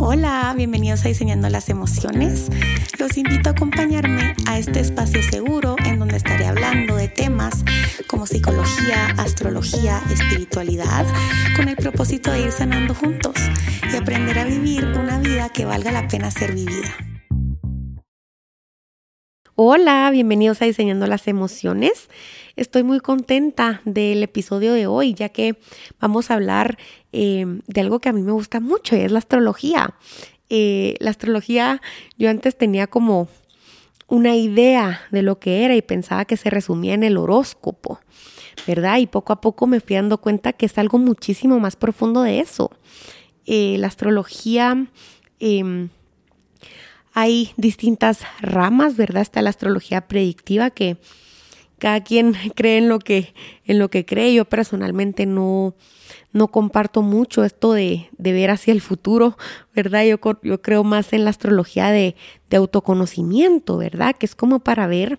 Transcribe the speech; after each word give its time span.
Hola, 0.00 0.54
bienvenidos 0.56 1.04
a 1.04 1.08
Diseñando 1.08 1.48
las 1.48 1.68
Emociones. 1.68 2.48
Los 3.00 3.16
invito 3.16 3.48
a 3.48 3.52
acompañarme 3.52 4.36
a 4.46 4.56
este 4.56 4.78
espacio 4.78 5.20
seguro 5.24 5.74
en 5.84 5.98
donde 5.98 6.18
estaré 6.18 6.46
hablando 6.46 6.94
de 6.94 7.08
temas 7.08 7.64
como 8.06 8.24
psicología, 8.24 9.06
astrología, 9.18 10.00
espiritualidad, 10.08 11.04
con 11.56 11.68
el 11.68 11.74
propósito 11.74 12.30
de 12.30 12.42
ir 12.42 12.52
sanando 12.52 12.94
juntos 12.94 13.34
y 13.92 13.96
aprender 13.96 14.38
a 14.38 14.44
vivir 14.44 14.84
una 14.84 15.18
vida 15.18 15.48
que 15.48 15.64
valga 15.64 15.90
la 15.90 16.06
pena 16.06 16.30
ser 16.30 16.54
vivida. 16.54 16.94
Hola, 19.60 20.08
bienvenidos 20.12 20.62
a 20.62 20.66
Diseñando 20.66 21.08
las 21.08 21.26
Emociones. 21.26 22.08
Estoy 22.54 22.84
muy 22.84 23.00
contenta 23.00 23.82
del 23.84 24.22
episodio 24.22 24.72
de 24.72 24.86
hoy, 24.86 25.14
ya 25.14 25.30
que 25.30 25.58
vamos 25.98 26.30
a 26.30 26.34
hablar 26.34 26.78
eh, 27.20 27.44
de 27.66 27.80
algo 27.80 27.98
que 27.98 28.08
a 28.08 28.12
mí 28.12 28.22
me 28.22 28.30
gusta 28.30 28.60
mucho 28.60 28.94
y 28.94 29.00
es 29.00 29.10
la 29.10 29.18
astrología. 29.18 29.92
Eh, 30.50 30.94
la 31.00 31.10
astrología, 31.10 31.82
yo 32.16 32.30
antes 32.30 32.56
tenía 32.56 32.86
como 32.86 33.26
una 34.06 34.36
idea 34.36 35.00
de 35.10 35.22
lo 35.22 35.40
que 35.40 35.64
era 35.64 35.74
y 35.74 35.82
pensaba 35.82 36.26
que 36.26 36.36
se 36.36 36.48
resumía 36.48 36.94
en 36.94 37.02
el 37.02 37.16
horóscopo, 37.16 37.98
¿verdad? 38.68 38.98
Y 38.98 39.08
poco 39.08 39.32
a 39.32 39.40
poco 39.40 39.66
me 39.66 39.80
fui 39.80 39.96
dando 39.96 40.18
cuenta 40.18 40.52
que 40.52 40.66
es 40.66 40.78
algo 40.78 40.98
muchísimo 40.98 41.58
más 41.58 41.74
profundo 41.74 42.22
de 42.22 42.38
eso. 42.38 42.70
Eh, 43.46 43.78
la 43.80 43.88
astrología 43.88 44.86
em, 45.40 45.88
hay 47.14 47.50
distintas 47.56 48.20
ramas, 48.40 48.96
¿verdad? 48.96 49.22
Está 49.22 49.42
la 49.42 49.50
astrología 49.50 50.06
predictiva 50.06 50.70
que 50.70 50.98
cada 51.78 52.02
quien 52.02 52.34
cree 52.54 52.78
en 52.78 52.88
lo 52.88 52.98
que, 52.98 53.34
en 53.64 53.78
lo 53.78 53.90
que 53.90 54.04
cree. 54.04 54.34
Yo 54.34 54.44
personalmente 54.44 55.26
no, 55.26 55.74
no 56.32 56.48
comparto 56.48 57.02
mucho 57.02 57.44
esto 57.44 57.72
de, 57.72 58.08
de 58.18 58.32
ver 58.32 58.50
hacia 58.50 58.72
el 58.72 58.80
futuro, 58.80 59.36
¿verdad? 59.74 60.04
Yo, 60.04 60.18
yo 60.42 60.62
creo 60.62 60.84
más 60.84 61.12
en 61.12 61.24
la 61.24 61.30
astrología 61.30 61.90
de, 61.90 62.16
de, 62.50 62.56
autoconocimiento, 62.56 63.76
¿verdad? 63.78 64.14
Que 64.16 64.26
es 64.26 64.34
como 64.34 64.58
para 64.60 64.86
ver 64.86 65.18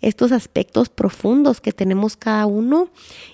estos 0.00 0.32
aspectos 0.32 0.88
profundos 0.88 1.60
que 1.60 1.72
tenemos 1.72 2.16
cada 2.16 2.46
uno 2.46 2.90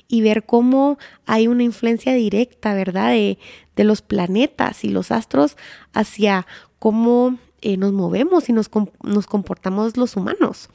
y 0.09 0.21
ver 0.21 0.45
cómo 0.45 0.99
hay 1.27 1.49
una 1.49 1.63
influencia 1.63 2.15
directa, 2.15 2.75
¿verdad? 2.75 3.11
De, 3.11 3.39
de 3.77 3.85
los 3.85 4.03
planetas 4.03 4.85
y 4.85 4.89
los 4.89 5.13
astros 5.13 5.57
hacia 5.93 6.47
cómo 6.79 7.39
eh, 7.61 7.77
nos 7.77 7.93
movemos 7.93 8.49
y 8.49 8.53
nos, 8.53 8.71
nos 9.03 9.27
comportamos 9.27 9.97
los 9.97 10.17
humanos, 10.17 10.69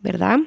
¿verdad? 0.00 0.38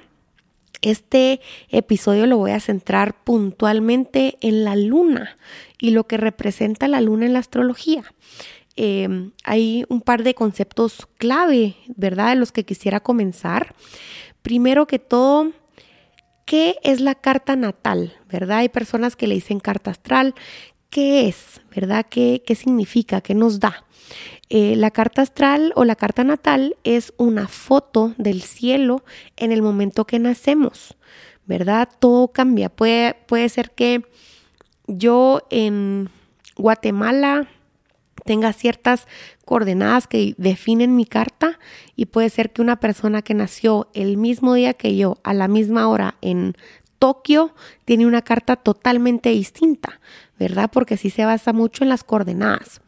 Este 0.84 1.40
episodio 1.70 2.28
lo 2.28 2.38
voy 2.38 2.52
a 2.52 2.60
centrar 2.60 3.16
puntualmente 3.24 4.38
en 4.42 4.66
la 4.66 4.76
luna 4.76 5.38
y 5.80 5.92
lo 5.92 6.08
que 6.08 6.18
representa 6.18 6.90
la 6.90 7.00
luna 7.00 7.26
en 7.26 7.32
la 7.32 7.40
astrología. 7.40 8.04
Em, 8.76 9.32
hay 9.46 9.86
un 9.88 10.02
par 10.02 10.24
de 10.24 10.36
conceptos 10.36 11.08
clave, 11.18 11.78
¿verdad? 11.96 12.32
De 12.32 12.36
los 12.36 12.52
que 12.52 12.66
quisiera 12.66 13.00
comenzar. 13.00 13.74
Primero 14.42 14.86
que 14.86 15.00
todo, 15.00 15.54
¿qué 16.46 16.76
es 16.84 17.00
la 17.00 17.16
carta 17.16 17.56
natal? 17.56 18.14
¿Verdad? 18.30 18.58
Hay 18.58 18.70
personas 18.70 19.16
que 19.16 19.28
le 19.28 19.36
dicen 19.36 19.62
carta 19.62 19.92
astral. 19.92 20.36
¿Qué 20.90 21.30
es? 21.30 21.62
¿Verdad? 21.74 22.06
¿Qué, 22.10 22.44
qué 22.46 22.56
significa? 22.56 23.22
¿Qué 23.22 23.36
nos 23.36 23.62
da? 23.62 23.86
Eh, 24.56 24.76
la 24.76 24.92
carta 24.92 25.24
astral 25.24 25.74
o 25.76 25.84
la 25.84 25.96
carta 25.96 26.24
natal 26.24 26.76
es 26.84 27.12
una 27.18 27.48
foto 27.48 28.14
del 28.20 28.44
cielo 28.44 29.04
en 29.36 29.52
el 29.52 29.64
momento 29.64 30.06
que 30.06 30.20
nacemos, 30.20 30.96
¿verdad? 31.48 31.90
Todo 31.98 32.28
cambia. 32.28 32.70
Puede, 32.70 33.16
puede 33.26 33.50
ser 33.50 33.72
que 33.72 34.06
yo 34.86 35.42
en 35.50 36.12
Guatemala 36.56 37.48
tenga 38.26 38.54
ciertas 38.54 39.08
coordenadas 39.44 40.06
que 40.06 40.36
definen 40.38 40.96
mi 40.96 41.08
carta 41.08 41.58
y 41.96 42.06
puede 42.06 42.30
ser 42.30 42.54
que 42.54 42.62
una 42.62 42.80
persona 42.80 43.24
que 43.24 43.34
nació 43.34 43.90
el 43.96 44.18
mismo 44.18 44.54
día 44.54 44.76
que 44.76 44.96
yo, 44.96 45.18
a 45.24 45.34
la 45.34 45.48
misma 45.48 45.88
hora 45.88 46.18
en 46.22 46.54
Tokio, 47.00 47.56
tiene 47.86 48.06
una 48.06 48.22
carta 48.22 48.56
totalmente 48.56 49.32
distinta, 49.32 50.00
¿verdad? 50.38 50.70
Porque 50.72 50.96
sí 50.96 51.10
se 51.10 51.26
basa 51.26 51.54
mucho 51.54 51.84
en 51.84 51.90
las 51.90 52.04
coordenadas. 52.04 52.83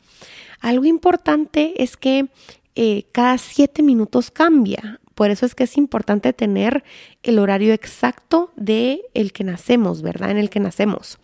Algo 0.65 0.85
importante 0.85 1.83
es 1.83 1.95
que 1.95 2.25
eh, 2.73 3.03
cada 3.11 3.37
siete 3.37 3.83
minutos 3.83 4.31
cambia. 4.31 4.99
Por 5.13 5.29
eso 5.29 5.45
es 5.45 5.53
que 5.53 5.65
es 5.65 5.77
importante 5.77 6.33
tener 6.33 6.83
el 7.21 7.37
horario 7.37 7.71
exacto 7.71 8.51
de 8.55 9.01
el 9.13 9.31
que 9.31 9.43
nacemos, 9.43 10.01
¿verdad? 10.01 10.31
En 10.31 10.39
el 10.39 10.49
que 10.49 10.59
nacemos. 10.59 11.19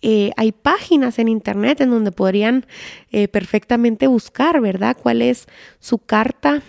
Eh, 0.00 0.30
hay 0.36 0.52
páginas 0.52 1.18
en 1.18 1.28
internet 1.28 1.80
en 1.80 1.90
donde 1.90 2.12
podrían 2.12 2.66
eh, 3.10 3.28
perfectamente 3.28 4.06
buscar, 4.06 4.60
¿verdad? 4.60 4.96
¿Cuál 5.00 5.22
es 5.22 5.46
su 5.80 5.98
carta? 5.98 6.62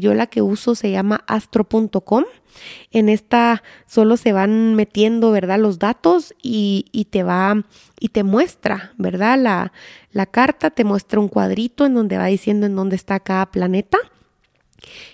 yo 0.00 0.14
la 0.14 0.28
que 0.28 0.40
uso 0.40 0.76
se 0.76 0.92
llama 0.92 1.24
astro.com 1.26 2.22
en 2.92 3.08
esta 3.08 3.62
solo 3.86 4.16
se 4.16 4.32
van 4.32 4.74
metiendo, 4.74 5.30
¿verdad? 5.32 5.58
Los 5.58 5.78
datos 5.78 6.34
y, 6.42 6.86
y 6.92 7.06
te 7.06 7.22
va 7.22 7.64
y 7.98 8.10
te 8.10 8.22
muestra, 8.22 8.92
¿verdad? 8.96 9.38
La, 9.38 9.72
la 10.12 10.26
carta 10.26 10.70
te 10.70 10.84
muestra 10.84 11.20
un 11.20 11.28
cuadrito 11.28 11.86
en 11.86 11.94
donde 11.94 12.18
va 12.18 12.26
diciendo 12.26 12.66
en 12.66 12.76
dónde 12.76 12.96
está 12.96 13.20
cada 13.20 13.50
planeta 13.50 13.98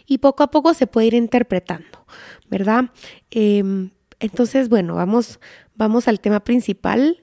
y 0.06 0.18
poco 0.18 0.42
a 0.42 0.50
poco 0.50 0.74
se 0.74 0.86
puede 0.86 1.08
ir 1.08 1.14
interpretando, 1.14 2.04
¿verdad? 2.48 2.90
Em, 3.30 3.90
entonces, 4.18 4.68
bueno, 4.68 4.94
vamos, 4.94 5.40
vamos 5.74 6.08
al 6.08 6.20
tema 6.20 6.40
principal. 6.40 7.22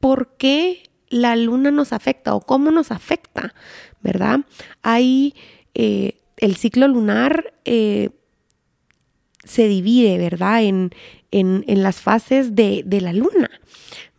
¿Por 0.00 0.36
qué 0.36 0.82
la 1.08 1.36
luna 1.36 1.70
nos 1.70 1.92
afecta 1.92 2.34
o 2.34 2.40
cómo 2.40 2.70
nos 2.70 2.90
afecta, 2.90 3.54
verdad? 4.00 4.40
Hay 4.82 5.34
eh, 5.74 6.18
el 6.36 6.56
ciclo 6.56 6.88
lunar 6.88 7.54
eh, 7.64 8.10
se 9.44 9.68
divide, 9.68 10.18
¿verdad? 10.18 10.62
En, 10.62 10.90
en, 11.30 11.64
en 11.66 11.82
las 11.82 12.00
fases 12.00 12.54
de, 12.54 12.82
de, 12.84 13.00
la 13.00 13.12
luna, 13.12 13.50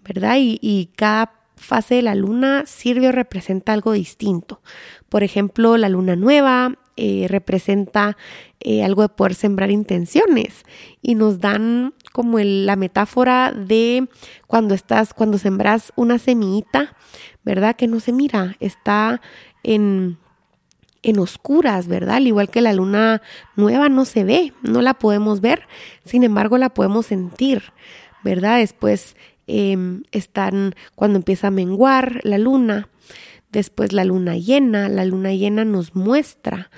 ¿verdad? 0.03 0.37
Y, 0.39 0.89
cada 0.95 1.33
fase 1.55 1.95
de 1.95 2.01
la 2.01 2.15
luna 2.15 2.63
sirve 2.65 3.09
o 3.09 3.11
representa 3.11 3.73
algo 3.73 3.91
distinto. 3.91 4.61
Por 5.09 5.23
ejemplo, 5.23 5.77
la 5.77 5.89
luna 5.89 6.15
nueva 6.15 6.77
eh, 6.95 7.27
representa 7.29 8.17
algo 8.83 9.03
de 9.03 9.09
poder 9.09 9.35
sembrar 9.35 9.71
intenciones 9.71 10.63
y 11.01 11.15
nos 11.15 11.39
dan 11.39 11.93
como 12.19 12.37
la 12.37 12.75
metáfora 12.75 13.53
de 13.53 14.09
cuando 14.45 14.75
estás, 14.75 15.13
cuando 15.13 15.37
sembras 15.37 15.93
una 15.95 16.19
semillita, 16.19 16.97
¿verdad? 17.45 17.77
Que 17.77 17.87
no 17.87 18.01
se 18.01 18.11
mira, 18.11 18.57
está 18.59 19.21
en 19.63 20.17
en 21.01 21.17
oscuras, 21.17 21.87
¿verdad? 21.87 22.15
Al 22.17 22.27
igual 22.27 22.49
que 22.49 22.59
la 22.59 22.73
luna 22.73 23.21
nueva 23.55 23.87
no 23.87 24.03
se 24.03 24.25
ve, 24.25 24.51
no 24.63 24.81
la 24.81 24.95
podemos 24.95 25.39
ver, 25.39 25.61
sin 26.03 26.25
embargo 26.25 26.57
la 26.57 26.73
podemos 26.73 27.05
sentir, 27.05 27.71
¿verdad? 28.21 28.57
Después 28.57 29.15
em, 29.47 30.03
están 30.11 30.75
cuando 30.95 31.19
empieza 31.19 31.47
a 31.47 31.51
menguar 31.51 32.19
la 32.23 32.37
luna, 32.37 32.89
después 33.49 33.93
la 33.93 34.03
luna 34.03 34.35
llena, 34.35 34.89
la 34.89 35.05
luna 35.05 35.31
llena 35.31 35.63
nos 35.63 35.95
muestra 35.95 36.69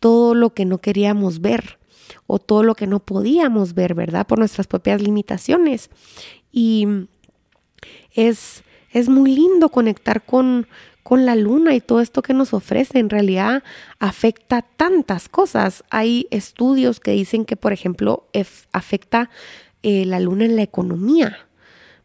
todo 0.00 0.32
lo 0.34 0.54
que 0.54 0.64
no 0.64 0.78
queríamos 0.78 1.42
ver 1.42 1.78
o 2.26 2.38
todo 2.38 2.62
lo 2.62 2.74
que 2.74 2.86
no 2.86 3.00
podíamos 3.00 3.74
ver, 3.74 3.94
¿verdad? 3.94 4.26
Por 4.26 4.38
nuestras 4.38 4.66
propias 4.66 5.02
limitaciones. 5.02 5.90
Y 6.52 6.86
es, 8.14 8.62
es 8.92 9.08
muy 9.08 9.34
lindo 9.34 9.68
conectar 9.68 10.24
con, 10.24 10.66
con 11.02 11.26
la 11.26 11.36
luna 11.36 11.74
y 11.74 11.80
todo 11.80 12.00
esto 12.00 12.22
que 12.22 12.34
nos 12.34 12.52
ofrece 12.52 12.98
en 12.98 13.10
realidad 13.10 13.62
afecta 13.98 14.62
tantas 14.62 15.28
cosas. 15.28 15.84
Hay 15.90 16.26
estudios 16.30 16.98
que 16.98 17.12
dicen 17.12 17.44
que, 17.44 17.56
por 17.56 17.72
ejemplo, 17.72 18.26
afecta 18.72 19.30
eh, 19.82 20.04
la 20.04 20.18
luna 20.18 20.46
en 20.46 20.56
la 20.56 20.62
economía, 20.62 21.38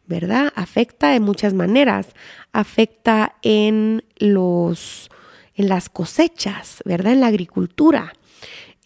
¿verdad? 0.06 0.54
Afecta 0.56 1.10
de 1.12 1.20
muchas 1.20 1.54
maneras. 1.54 2.10
Afecta 2.52 3.36
en 3.42 4.04
los 4.18 5.10
en 5.56 5.70
las 5.70 5.90
cosechas, 5.90 6.82
¿verdad? 6.86 7.14
En 7.14 7.22
la 7.22 7.28
agricultura, 7.28 8.14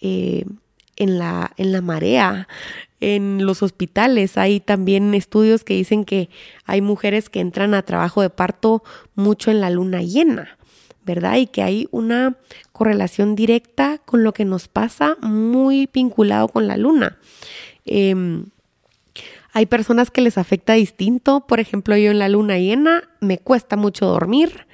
eh, 0.02 0.46
en, 0.96 1.18
la, 1.18 1.52
en 1.58 1.72
la 1.72 1.82
marea, 1.82 2.48
en 3.02 3.46
los 3.46 3.64
hospitales. 3.64 4.38
Hay 4.38 4.60
también 4.60 5.14
estudios 5.14 5.64
que 5.64 5.76
dicen 5.76 6.06
que 6.06 6.30
hay 6.66 6.82
mujeres 6.82 7.30
que 7.30 7.40
entran 7.40 7.74
a 7.74 7.84
trabajo 7.84 8.22
de 8.22 8.30
parto 8.30 8.84
mucho 9.16 9.52
en 9.52 9.62
la 9.62 9.70
luna 9.70 10.02
llena, 10.02 10.58
¿verdad? 11.06 11.38
Y 11.38 11.48
que 11.48 11.62
hay 11.62 11.88
una 11.92 12.38
correlación 12.72 13.36
directa 13.36 14.00
con 14.06 14.24
lo 14.24 14.34
que 14.34 14.46
nos 14.46 14.68
pasa, 14.68 15.18
muy 15.22 15.90
vinculado 15.92 16.48
con 16.48 16.68
la 16.68 16.78
luna. 16.78 17.18
Em, 17.86 18.46
hay 19.54 19.68
personas 19.68 20.12
que 20.12 20.20
les 20.20 20.38
afecta 20.38 20.74
distinto, 20.74 21.48
por 21.48 21.62
ejemplo, 21.62 21.96
yo 21.96 22.12
en 22.12 22.20
la 22.20 22.28
luna 22.28 22.58
llena 22.58 23.08
me 23.22 23.38
cuesta 23.38 23.78
mucho 23.78 24.06
dormir, 24.06 24.68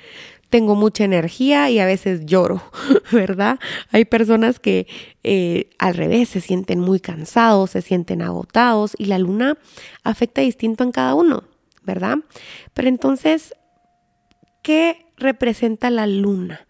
tengo 0.52 0.76
mucha 0.76 1.06
energía 1.06 1.70
y 1.70 1.80
a 1.80 1.86
veces 1.86 2.26
lloro, 2.26 2.62
¿verdad? 3.12 3.58
Hay 3.90 4.04
personas 4.06 4.60
que 4.60 4.86
eh, 5.24 5.70
al 5.80 5.96
revés 5.96 6.30
se 6.30 6.42
sienten 6.42 6.80
muy 6.80 7.00
cansados, 7.00 7.72
se 7.72 7.82
sienten 7.82 8.22
agotados 8.22 8.94
y 8.98 9.06
la 9.06 9.18
luna 9.18 9.58
afecta 10.04 10.42
distinto 10.42 10.84
en 10.84 10.92
cada 10.92 11.16
uno, 11.16 11.46
¿verdad? 11.84 12.18
Pero 12.74 12.90
entonces, 12.90 13.56
¿qué 14.62 15.06
representa 15.16 15.90
la 15.90 16.06
luna 16.06 16.68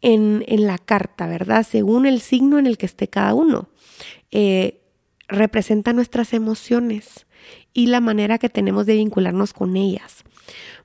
en, 0.00 0.42
la 0.48 0.78
carta, 0.78 1.26
verdad? 1.26 1.66
Según 1.68 2.06
el 2.06 2.20
signo 2.20 2.58
en 2.58 2.66
el 2.66 2.78
que 2.78 2.86
esté 2.86 3.08
cada 3.08 3.34
uno. 3.34 3.68
Eh, 4.30 4.80
representa 5.28 5.92
nuestras 5.92 6.32
emociones 6.32 7.26
y 7.72 7.86
la 7.86 8.00
manera 8.00 8.38
que 8.38 8.48
tenemos 8.48 8.86
de 8.86 8.94
vincularnos 8.94 9.52
con 9.52 9.76
ellas. 9.76 10.24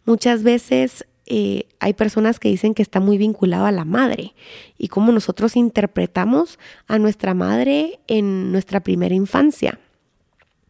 Muchas 0.06 0.44
veces 0.44 1.06
eh, 1.32 1.68
hay 1.80 1.94
personas 1.94 2.40
que 2.40 2.50
dicen 2.50 2.74
que 2.74 2.82
está 2.82 3.00
muy 3.00 3.20
vinculado 3.20 3.68
a 3.68 3.72
la 3.72 3.86
madre 3.86 4.34
y 4.80 4.88
cómo 4.88 5.12
nosotros 5.12 5.56
interpretamos 5.56 6.58
a 6.88 6.98
nuestra 6.98 7.36
madre 7.36 8.00
en 8.08 8.52
nuestra 8.52 8.80
primera 8.80 9.14
infancia, 9.14 9.80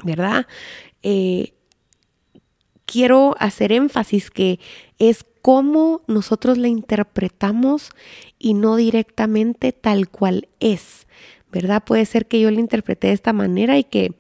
¿verdad? 0.04 0.48
Eh, 1.02 1.54
quiero 2.86 3.36
hacer 3.40 3.72
énfasis 3.72 4.30
que 4.30 4.60
es 4.98 5.26
cómo 5.42 6.02
nosotros 6.08 6.58
la 6.58 6.68
interpretamos 6.68 7.92
y 8.38 8.54
no 8.54 8.76
directamente 8.76 9.72
tal 9.72 10.10
cual 10.10 10.50
es, 10.60 11.08
¿verdad? 11.54 11.86
Puede 11.86 12.06
ser 12.06 12.28
que 12.28 12.42
yo 12.42 12.52
la 12.52 12.60
interpreté 12.60 13.08
de 13.08 13.14
esta 13.14 13.32
manera 13.32 13.78
y 13.78 13.86
que 13.86 14.14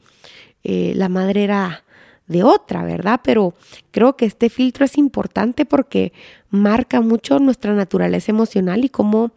eh, 0.63 0.93
la 0.95 1.09
madre 1.09 1.43
era 1.43 1.83
de 2.29 2.43
otra, 2.43 2.83
¿verdad? 2.83 3.19
Pero 3.23 3.53
creo 3.91 4.15
que 4.15 4.25
este 4.25 4.49
filtro 4.49 4.85
es 4.85 4.97
importante 4.97 5.65
porque 5.65 6.13
marca 6.49 7.01
mucho 7.01 7.39
nuestra 7.39 7.73
naturaleza 7.73 8.31
emocional 8.31 8.85
y 8.85 8.89
cómo 8.89 9.31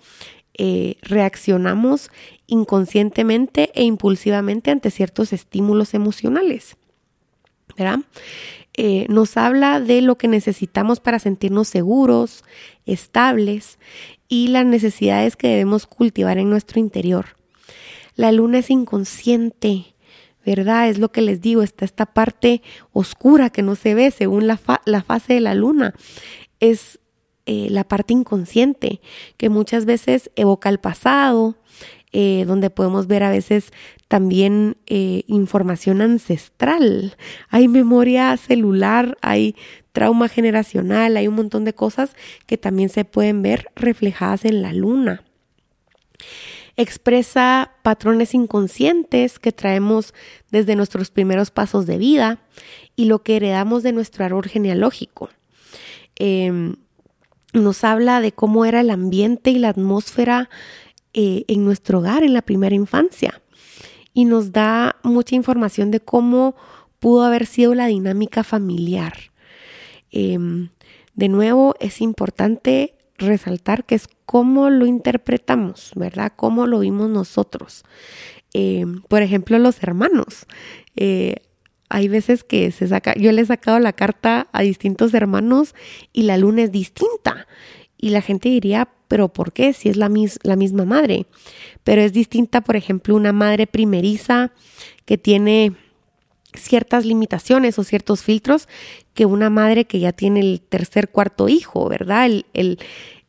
eh, 0.54 0.96
reaccionamos 1.02 2.10
inconscientemente 2.46 3.72
e 3.74 3.82
impulsivamente 3.82 4.70
ante 4.70 4.90
ciertos 4.90 5.32
estímulos 5.32 5.94
emocionales, 5.94 6.76
¿verdad? 7.76 8.00
Eh, 8.74 9.06
nos 9.08 9.36
habla 9.36 9.80
de 9.80 10.02
lo 10.02 10.16
que 10.16 10.28
necesitamos 10.28 11.00
para 11.00 11.18
sentirnos 11.18 11.68
seguros, 11.68 12.44
estables 12.84 13.78
y 14.28 14.48
las 14.48 14.66
necesidades 14.66 15.36
que 15.36 15.48
debemos 15.48 15.86
cultivar 15.86 16.38
en 16.38 16.50
nuestro 16.50 16.78
interior. 16.78 17.36
La 18.14 18.32
luna 18.32 18.58
es 18.58 18.70
inconsciente, 18.70 19.91
¿verdad? 20.44 20.88
Es 20.88 20.98
lo 20.98 21.10
que 21.10 21.22
les 21.22 21.40
digo, 21.40 21.62
está 21.62 21.84
esta 21.84 22.06
parte 22.06 22.62
oscura 22.92 23.50
que 23.50 23.62
no 23.62 23.74
se 23.74 23.94
ve 23.94 24.10
según 24.10 24.46
la, 24.46 24.58
la 24.84 25.02
fase 25.02 25.34
de 25.34 25.40
la 25.40 25.54
luna. 25.54 25.94
Es 26.60 26.98
eh, 27.46 27.68
la 27.70 27.84
parte 27.84 28.12
inconsciente 28.12 29.00
que 29.36 29.48
muchas 29.48 29.84
veces 29.84 30.30
evoca 30.36 30.68
el 30.68 30.78
pasado, 30.78 31.56
eh, 32.12 32.44
donde 32.46 32.70
podemos 32.70 33.06
ver 33.06 33.22
a 33.22 33.30
veces 33.30 33.72
también 34.06 34.76
eh, 34.86 35.24
información 35.26 36.02
ancestral. 36.02 37.16
Hay 37.48 37.66
memoria 37.68 38.36
celular, 38.36 39.16
hay 39.22 39.56
trauma 39.92 40.28
generacional, 40.28 41.16
hay 41.16 41.26
un 41.26 41.34
montón 41.34 41.64
de 41.64 41.74
cosas 41.74 42.14
que 42.46 42.58
también 42.58 42.90
se 42.90 43.04
pueden 43.04 43.42
ver 43.42 43.70
reflejadas 43.74 44.44
en 44.44 44.62
la 44.62 44.72
luna 44.72 45.22
expresa 46.76 47.72
patrones 47.82 48.34
inconscientes 48.34 49.38
que 49.38 49.52
traemos 49.52 50.14
desde 50.50 50.76
nuestros 50.76 51.10
primeros 51.10 51.50
pasos 51.50 51.86
de 51.86 51.98
vida 51.98 52.38
y 52.96 53.06
lo 53.06 53.22
que 53.22 53.36
heredamos 53.36 53.82
de 53.82 53.92
nuestro 53.92 54.24
árbol 54.24 54.46
genealógico. 54.46 55.30
Em, 56.16 56.76
nos 57.52 57.84
habla 57.84 58.20
de 58.20 58.32
cómo 58.32 58.64
era 58.64 58.80
el 58.80 58.90
ambiente 58.90 59.50
y 59.50 59.58
la 59.58 59.68
atmósfera 59.68 60.48
eh, 61.14 61.44
en 61.48 61.64
nuestro 61.64 61.98
hogar 61.98 62.22
en 62.22 62.32
la 62.32 62.42
primera 62.42 62.74
infancia 62.74 63.42
y 64.14 64.24
nos 64.24 64.52
da 64.52 64.96
mucha 65.02 65.34
información 65.34 65.90
de 65.90 66.00
cómo 66.00 66.54
pudo 66.98 67.24
haber 67.24 67.46
sido 67.46 67.74
la 67.74 67.86
dinámica 67.86 68.44
familiar. 68.44 69.14
Em, 70.10 70.70
de 71.14 71.28
nuevo, 71.28 71.74
es 71.80 72.00
importante 72.00 72.94
resaltar 73.22 73.84
que 73.84 73.94
es 73.94 74.08
cómo 74.26 74.70
lo 74.70 74.86
interpretamos, 74.86 75.92
¿verdad? 75.94 76.32
Cómo 76.36 76.66
lo 76.66 76.80
vimos 76.80 77.08
nosotros. 77.08 77.84
Eh, 78.54 78.84
por 79.08 79.22
ejemplo, 79.22 79.58
los 79.58 79.82
hermanos. 79.82 80.46
Eh, 80.96 81.36
hay 81.88 82.08
veces 82.08 82.42
que 82.44 82.70
se 82.70 82.88
saca, 82.88 83.14
yo 83.14 83.32
le 83.32 83.42
he 83.42 83.46
sacado 83.46 83.78
la 83.78 83.92
carta 83.92 84.48
a 84.52 84.62
distintos 84.62 85.12
hermanos 85.12 85.74
y 86.12 86.22
la 86.22 86.38
luna 86.38 86.62
es 86.62 86.72
distinta. 86.72 87.46
Y 87.98 88.10
la 88.10 88.22
gente 88.22 88.48
diría, 88.48 88.88
pero 89.08 89.28
¿por 89.28 89.52
qué? 89.52 89.72
Si 89.74 89.88
es 89.88 89.96
la, 89.96 90.10
la 90.42 90.56
misma 90.56 90.84
madre. 90.84 91.26
Pero 91.84 92.00
es 92.00 92.12
distinta, 92.12 92.62
por 92.62 92.76
ejemplo, 92.76 93.14
una 93.14 93.32
madre 93.32 93.66
primeriza 93.66 94.52
que 95.04 95.18
tiene 95.18 95.76
ciertas 96.54 97.04
limitaciones 97.04 97.78
o 97.78 97.84
ciertos 97.84 98.22
filtros 98.22 98.68
que 99.14 99.26
una 99.26 99.50
madre 99.50 99.84
que 99.84 100.00
ya 100.00 100.12
tiene 100.12 100.40
el 100.40 100.60
tercer, 100.60 101.10
cuarto 101.10 101.48
hijo, 101.48 101.88
¿verdad? 101.88 102.26
El, 102.26 102.78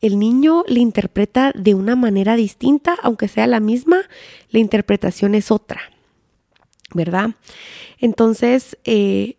el, 0.02 0.20
niño 0.20 0.64
le 0.68 0.80
interpreta 0.80 1.52
de 1.56 1.74
una 1.74 1.96
manera 1.96 2.36
distinta, 2.36 2.96
aunque 3.02 3.28
sea 3.28 3.48
la 3.48 3.60
misma, 3.60 4.02
la 4.50 4.60
interpretación 4.60 5.36
es 5.36 5.52
otra, 5.52 5.81
¿verdad? 6.94 7.31
Entonces, 8.00 8.78
eh, 8.84 9.38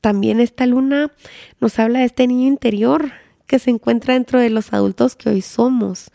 también 0.00 0.40
esta 0.40 0.66
luna 0.66 1.12
nos 1.60 1.78
habla 1.78 2.00
de 2.00 2.04
este 2.04 2.26
niño 2.26 2.46
interior 2.46 3.12
que 3.46 3.58
se 3.58 3.70
encuentra 3.70 4.14
dentro 4.14 4.38
de 4.38 4.50
los 4.50 4.72
adultos 4.72 5.16
que 5.16 5.30
hoy 5.30 5.40
somos, 5.40 6.10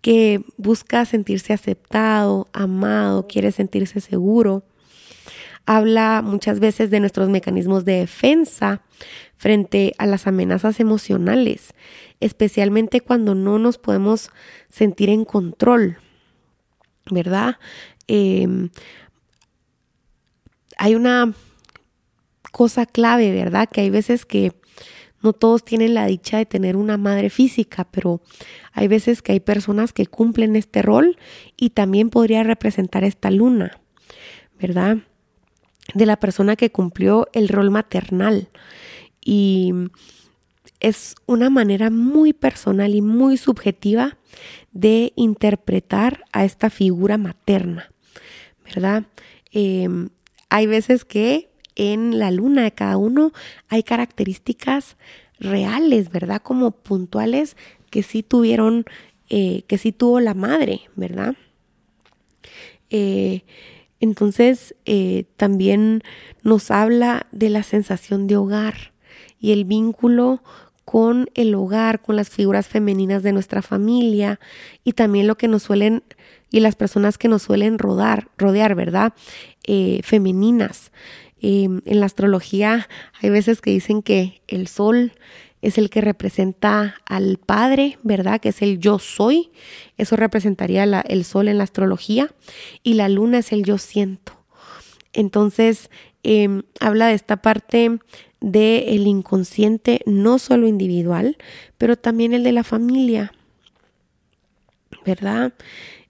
que 0.00 0.42
busca 0.56 1.04
sentirse 1.04 1.52
aceptado, 1.52 2.48
amado, 2.52 3.26
quiere 3.28 3.52
sentirse 3.52 4.00
seguro 4.00 4.64
habla 5.66 6.22
muchas 6.22 6.60
veces 6.60 6.90
de 6.90 7.00
nuestros 7.00 7.28
mecanismos 7.28 7.84
de 7.84 8.00
defensa 8.00 8.82
frente 9.36 9.94
a 9.98 10.06
las 10.06 10.26
amenazas 10.26 10.80
emocionales, 10.80 11.74
especialmente 12.20 13.00
cuando 13.00 13.34
no 13.34 13.58
nos 13.58 13.78
podemos 13.78 14.30
sentir 14.68 15.08
en 15.08 15.24
control, 15.24 15.98
¿verdad? 17.10 17.58
Em, 18.06 18.70
hay 20.76 20.94
una 20.94 21.32
cosa 22.50 22.86
clave, 22.86 23.32
¿verdad? 23.32 23.68
Que 23.68 23.82
hay 23.82 23.90
veces 23.90 24.26
que 24.26 24.52
no 25.22 25.32
todos 25.32 25.64
tienen 25.64 25.94
la 25.94 26.06
dicha 26.06 26.38
de 26.38 26.46
tener 26.46 26.76
una 26.76 26.96
madre 26.96 27.30
física, 27.30 27.84
pero 27.90 28.20
hay 28.72 28.88
veces 28.88 29.22
que 29.22 29.32
hay 29.32 29.40
personas 29.40 29.92
que 29.92 30.06
cumplen 30.06 30.56
este 30.56 30.82
rol 30.82 31.16
y 31.56 31.70
también 31.70 32.10
podría 32.10 32.42
representar 32.42 33.04
esta 33.04 33.30
luna, 33.30 33.80
¿verdad? 34.58 34.98
De 35.94 36.06
la 36.06 36.16
persona 36.16 36.56
que 36.56 36.70
cumplió 36.70 37.28
el 37.32 37.48
rol 37.48 37.70
maternal. 37.70 38.48
Y 39.20 39.72
es 40.80 41.14
una 41.26 41.48
manera 41.48 41.90
muy 41.90 42.32
personal 42.32 42.94
y 42.94 43.02
muy 43.02 43.36
subjetiva 43.36 44.16
de 44.72 45.12
interpretar 45.16 46.24
a 46.32 46.44
esta 46.44 46.70
figura 46.70 47.18
materna, 47.18 47.92
¿verdad? 48.64 49.04
Em, 49.52 50.08
hay 50.48 50.66
veces 50.66 51.04
que 51.04 51.50
en 51.76 52.18
la 52.18 52.30
luna 52.30 52.64
de 52.64 52.72
cada 52.72 52.96
uno 52.96 53.32
hay 53.68 53.82
características 53.82 54.96
reales, 55.38 56.10
¿verdad? 56.10 56.42
Como 56.42 56.72
puntuales 56.72 57.56
que 57.90 58.02
sí 58.02 58.22
tuvieron, 58.22 58.84
eh, 59.28 59.62
que 59.66 59.78
sí 59.78 59.92
tuvo 59.92 60.20
la 60.20 60.34
madre, 60.34 60.82
¿verdad? 60.96 61.36
Eh, 62.90 63.44
entonces 64.02 64.74
eh, 64.84 65.26
también 65.36 66.02
nos 66.42 66.72
habla 66.72 67.28
de 67.30 67.50
la 67.50 67.62
sensación 67.62 68.26
de 68.26 68.36
hogar 68.36 68.92
y 69.38 69.52
el 69.52 69.64
vínculo 69.64 70.42
con 70.84 71.30
el 71.34 71.54
hogar, 71.54 72.02
con 72.02 72.16
las 72.16 72.28
figuras 72.28 72.66
femeninas 72.66 73.22
de 73.22 73.32
nuestra 73.32 73.62
familia 73.62 74.40
y 74.82 74.94
también 74.94 75.28
lo 75.28 75.36
que 75.36 75.46
nos 75.46 75.62
suelen 75.62 76.02
y 76.50 76.58
las 76.58 76.74
personas 76.74 77.16
que 77.16 77.28
nos 77.28 77.42
suelen 77.42 77.78
rodar, 77.78 78.28
rodear, 78.36 78.74
¿verdad? 78.74 79.14
Eh, 79.64 80.00
femeninas. 80.02 80.90
Em, 81.40 81.80
en 81.86 82.00
la 82.00 82.06
astrología 82.06 82.88
hay 83.20 83.30
veces 83.30 83.60
que 83.60 83.70
dicen 83.70 84.02
que 84.02 84.42
el 84.48 84.66
sol 84.66 85.12
es 85.62 85.78
el 85.78 85.90
que 85.90 86.00
representa 86.00 86.96
al 87.06 87.38
Padre, 87.38 87.96
¿verdad? 88.02 88.40
Que 88.40 88.50
es 88.50 88.60
el 88.62 88.80
yo 88.80 88.98
soy. 88.98 89.52
Eso 89.96 90.16
representaría 90.16 90.82
el 90.82 91.24
sol 91.24 91.46
en 91.46 91.58
la 91.58 91.64
astrología. 91.64 92.34
Y 92.82 92.94
la 92.94 93.08
luna 93.08 93.38
es 93.38 93.52
el 93.52 93.64
yo 93.64 93.78
siento. 93.78 94.32
Entonces, 95.12 95.88
em, 96.24 96.62
habla 96.80 97.06
de 97.06 97.14
esta 97.14 97.38
parte 97.38 98.00
del 98.40 99.06
inconsciente, 99.06 100.00
no 100.04 100.40
solo 100.40 100.66
individual, 100.66 101.38
pero 101.78 101.96
también 101.96 102.32
el 102.32 102.42
de 102.42 102.52
la 102.52 102.64
familia, 102.64 103.32
¿verdad? 105.06 105.52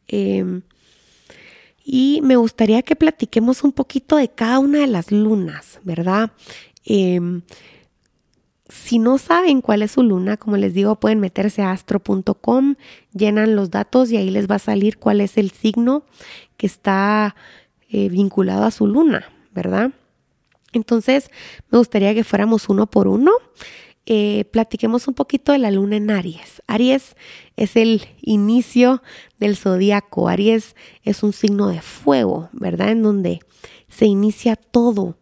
Em, 0.09 0.63
y 1.85 2.21
me 2.23 2.37
gustaría 2.37 2.83
que 2.83 2.97
platiquemos 2.97 3.65
un 3.65 3.73
poquito 3.73 4.17
de 4.17 4.29
cada 4.29 4.61
una 4.61 4.79
de 4.79 4.87
las 4.87 5.11
lunas, 5.13 5.79
¿verdad? 5.83 6.33
Em, 6.85 7.43
si 8.73 8.99
no 8.99 9.19
saben 9.19 9.61
cuál 9.61 9.83
es 9.83 9.93
su 9.93 10.03
luna, 10.03 10.37
como 10.37 10.57
les 10.57 10.73
digo, 10.73 10.97
pueden 10.97 11.21
meterse 11.21 11.63
a 11.63 11.73
astro.com, 11.73 12.77
llenan 13.13 13.55
los 13.55 13.71
datos 13.71 14.11
y 14.11 14.17
ahí 14.17 14.31
les 14.31 14.51
va 14.51 14.57
a 14.57 14.61
salir 14.61 14.99
cuál 14.99 15.21
es 15.21 15.37
el 15.37 15.51
signo 15.51 16.05
que 16.57 16.67
está 16.67 17.37
eh, 17.91 18.09
vinculado 18.09 18.65
a 18.65 18.71
su 18.71 18.87
luna, 18.87 19.27
¿verdad? 19.53 19.91
Entonces, 20.73 21.31
me 21.71 21.79
gustaría 21.79 22.15
que 22.15 22.25
fuéramos 22.25 22.69
uno 22.69 22.87
por 22.87 23.09
uno 23.09 23.33
eh, 24.05 24.47
platiquemos 24.51 25.07
un 25.07 25.15
poquito 25.15 25.53
de 25.53 25.59
la 25.59 25.71
luna 25.71 25.97
en 25.97 26.11
Aries. 26.11 26.61
Aries 26.67 27.15
es 27.57 27.77
el 27.77 28.03
inicio 28.21 29.01
del 29.39 29.57
zodiaco. 29.57 30.29
Aries 30.29 30.75
es 31.05 31.23
un 31.23 31.33
signo 31.33 31.69
de 31.69 31.81
fuego, 31.81 32.49
¿verdad? 32.53 32.91
En 32.91 33.03
donde 33.03 33.41
se 33.89 34.07
inicia 34.07 34.57
todo. 34.57 35.17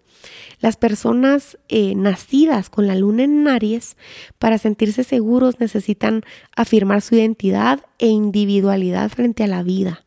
Las 0.60 0.76
personas 0.76 1.58
eh, 1.68 1.94
nacidas 1.94 2.68
con 2.68 2.86
la 2.86 2.94
luna 2.94 3.24
en 3.24 3.48
Aries, 3.48 3.96
para 4.38 4.58
sentirse 4.58 5.04
seguros, 5.04 5.58
necesitan 5.58 6.22
afirmar 6.54 7.00
su 7.00 7.14
identidad 7.14 7.80
e 7.98 8.08
individualidad 8.08 9.10
frente 9.10 9.44
a 9.44 9.46
la 9.46 9.62
vida. 9.62 10.02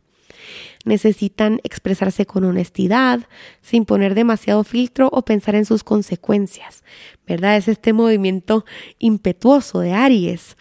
Necesitan 0.86 1.60
expresarse 1.64 2.26
con 2.26 2.44
honestidad, 2.44 3.22
sin 3.62 3.86
poner 3.86 4.16
demasiado 4.16 4.64
filtro 4.64 5.10
o 5.12 5.24
pensar 5.24 5.56
en 5.56 5.66
sus 5.66 5.84
consecuencias. 5.84 6.84
¿Verdad? 7.26 7.58
Es 7.58 7.68
este 7.68 7.94
movimiento 7.94 8.66
impetuoso 9.00 9.80
de 9.80 9.94
Aries 9.94 10.56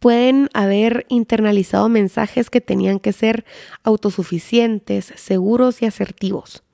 pueden 0.00 0.48
haber 0.54 1.04
internalizado 1.08 1.88
mensajes 1.88 2.50
que 2.50 2.62
tenían 2.62 2.98
que 2.98 3.12
ser 3.12 3.44
autosuficientes, 3.84 5.12
seguros 5.14 5.82
y 5.82 5.86
asertivos. 5.86 6.64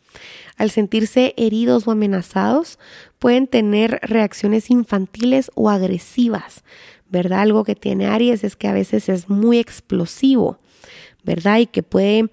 Al 0.56 0.70
sentirse 0.70 1.34
heridos 1.36 1.86
o 1.86 1.90
amenazados, 1.90 2.78
pueden 3.18 3.46
tener 3.46 4.00
reacciones 4.02 4.70
infantiles 4.70 5.50
o 5.54 5.68
agresivas, 5.70 6.64
¿verdad? 7.08 7.40
Algo 7.40 7.64
que 7.64 7.74
tiene 7.74 8.06
Aries 8.06 8.42
es 8.42 8.56
que 8.56 8.68
a 8.68 8.72
veces 8.72 9.08
es 9.08 9.28
muy 9.28 9.58
explosivo, 9.58 10.58
¿verdad? 11.24 11.58
Y 11.58 11.66
que 11.66 11.82
puede 11.82 12.30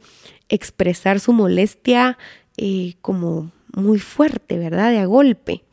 expresar 0.50 1.20
su 1.20 1.34
molestia 1.34 2.18
eh, 2.58 2.94
como 3.01 3.51
muy 3.75 4.00
fuerte, 4.00 4.58
¿verdad? 4.58 4.92
De 4.92 5.00
a 5.00 5.06
golpe. 5.06 5.63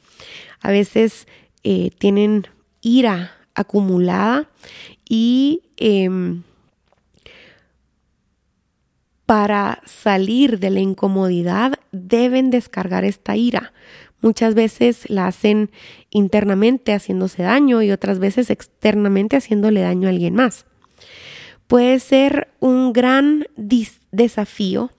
A 0.61 0.71
veces 0.71 1.27
eh, 1.63 1.91
tienen 1.99 2.47
ira 2.81 3.33
acumulada 3.55 4.49
y 5.09 5.63
em, 5.77 6.43
para 9.31 9.81
salir 9.87 10.59
de 10.59 10.71
la 10.71 10.81
incomodidad 10.81 11.75
deben 11.93 12.51
descargar 12.51 13.05
esta 13.05 13.37
ira. 13.37 13.73
Muchas 14.21 14.55
veces 14.55 15.09
la 15.09 15.29
hacen 15.29 15.71
internamente 16.11 16.93
haciéndose 16.95 17.45
daño 17.45 17.81
y 17.81 17.93
otras 17.93 18.19
veces 18.19 18.51
externamente 18.51 19.37
haciéndole 19.37 19.83
daño 19.83 20.09
a 20.09 20.11
alguien 20.11 20.35
más. 20.35 20.67
Puede 21.69 22.01
ser 22.01 22.49
un 22.59 22.93
gran 22.93 23.47
desafío 24.11 24.91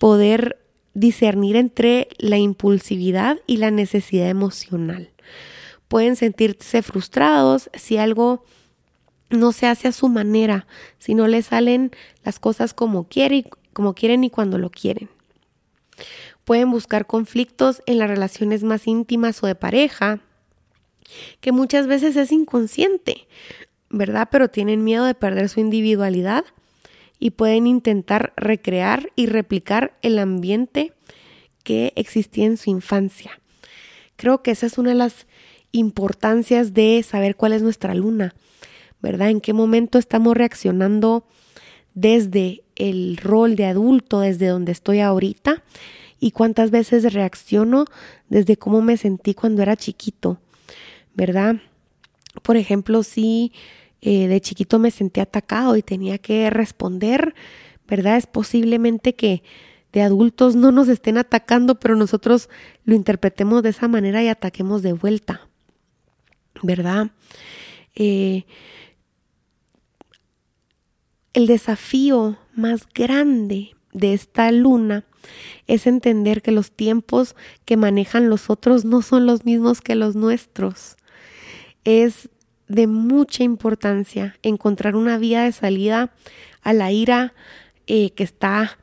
poder 0.00 0.58
discernir 0.94 1.54
entre 1.54 2.08
la 2.18 2.36
impulsividad 2.36 3.38
y 3.46 3.58
la 3.58 3.70
necesidad 3.70 4.28
emocional. 4.28 5.12
Pueden 5.86 6.16
sentirse 6.16 6.82
frustrados 6.82 7.70
si 7.74 7.96
algo 7.96 8.42
no 9.30 9.52
se 9.52 9.66
hace 9.66 9.86
a 9.86 9.92
su 9.92 10.08
manera, 10.08 10.66
si 10.98 11.14
no 11.14 11.28
le 11.28 11.42
salen 11.42 11.92
las 12.24 12.40
cosas 12.40 12.74
como 12.74 13.04
quieren 13.04 13.44
como 13.78 13.94
quieren 13.94 14.24
y 14.24 14.30
cuando 14.30 14.58
lo 14.58 14.70
quieren. 14.70 15.08
Pueden 16.42 16.68
buscar 16.72 17.06
conflictos 17.06 17.80
en 17.86 17.98
las 17.98 18.10
relaciones 18.10 18.64
más 18.64 18.88
íntimas 18.88 19.40
o 19.40 19.46
de 19.46 19.54
pareja, 19.54 20.18
que 21.40 21.52
muchas 21.52 21.86
veces 21.86 22.16
es 22.16 22.32
inconsciente, 22.32 23.28
¿verdad? 23.88 24.30
Pero 24.32 24.48
tienen 24.48 24.82
miedo 24.82 25.04
de 25.04 25.14
perder 25.14 25.48
su 25.48 25.60
individualidad 25.60 26.44
y 27.20 27.30
pueden 27.30 27.68
intentar 27.68 28.32
recrear 28.36 29.12
y 29.14 29.26
replicar 29.26 29.96
el 30.02 30.18
ambiente 30.18 30.92
que 31.62 31.92
existía 31.94 32.46
en 32.46 32.56
su 32.56 32.70
infancia. 32.70 33.40
Creo 34.16 34.42
que 34.42 34.50
esa 34.50 34.66
es 34.66 34.76
una 34.76 34.88
de 34.88 34.96
las 34.96 35.28
importancias 35.70 36.74
de 36.74 37.00
saber 37.04 37.36
cuál 37.36 37.52
es 37.52 37.62
nuestra 37.62 37.94
luna, 37.94 38.34
¿verdad? 39.00 39.30
En 39.30 39.40
qué 39.40 39.52
momento 39.52 40.00
estamos 40.00 40.36
reaccionando 40.36 41.28
desde 42.00 42.62
el 42.76 43.16
rol 43.16 43.56
de 43.56 43.66
adulto, 43.66 44.20
desde 44.20 44.46
donde 44.46 44.72
estoy 44.72 45.00
ahorita, 45.00 45.64
y 46.20 46.30
cuántas 46.30 46.70
veces 46.70 47.12
reacciono 47.12 47.86
desde 48.28 48.56
cómo 48.56 48.82
me 48.82 48.96
sentí 48.96 49.34
cuando 49.34 49.62
era 49.62 49.76
chiquito, 49.76 50.38
¿verdad? 51.14 51.56
Por 52.42 52.56
ejemplo, 52.56 53.02
si 53.02 53.52
eh, 54.00 54.28
de 54.28 54.40
chiquito 54.40 54.78
me 54.78 54.92
sentí 54.92 55.20
atacado 55.20 55.76
y 55.76 55.82
tenía 55.82 56.18
que 56.18 56.50
responder, 56.50 57.34
¿verdad? 57.88 58.16
Es 58.16 58.26
posiblemente 58.26 59.14
que 59.14 59.42
de 59.92 60.02
adultos 60.02 60.54
no 60.54 60.70
nos 60.70 60.88
estén 60.88 61.18
atacando, 61.18 61.80
pero 61.80 61.96
nosotros 61.96 62.48
lo 62.84 62.94
interpretemos 62.94 63.62
de 63.62 63.70
esa 63.70 63.88
manera 63.88 64.22
y 64.22 64.28
ataquemos 64.28 64.82
de 64.82 64.92
vuelta, 64.92 65.48
¿verdad? 66.62 67.10
Eh, 67.96 68.44
el 71.38 71.46
desafío 71.46 72.36
más 72.56 72.88
grande 72.92 73.76
de 73.92 74.12
esta 74.12 74.50
luna 74.50 75.04
es 75.68 75.86
entender 75.86 76.42
que 76.42 76.50
los 76.50 76.72
tiempos 76.72 77.36
que 77.64 77.76
manejan 77.76 78.28
los 78.28 78.50
otros 78.50 78.84
no 78.84 79.02
son 79.02 79.24
los 79.24 79.44
mismos 79.44 79.80
que 79.80 79.94
los 79.94 80.16
nuestros. 80.16 80.96
Es 81.84 82.28
de 82.66 82.88
mucha 82.88 83.44
importancia 83.44 84.36
encontrar 84.42 84.96
una 84.96 85.16
vía 85.16 85.42
de 85.42 85.52
salida 85.52 86.12
a 86.62 86.72
la 86.72 86.90
ira 86.90 87.34
eh, 87.86 88.10
que 88.10 88.24
está 88.24 88.76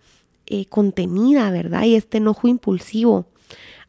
eh, 0.45 0.65
contenida, 0.67 1.51
¿verdad? 1.51 1.83
Y 1.83 1.95
este 1.95 2.19
enojo 2.19 2.47
impulsivo, 2.47 3.27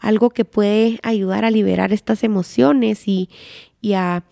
algo 0.01 0.31
que 0.31 0.45
puede 0.45 0.99
ayudar 1.05 1.45
a 1.45 1.53
liberar 1.53 1.93
estas 1.93 2.25
emociones 2.25 3.07
y, 3.07 3.31
y 3.81 3.93
a, 3.93 4.25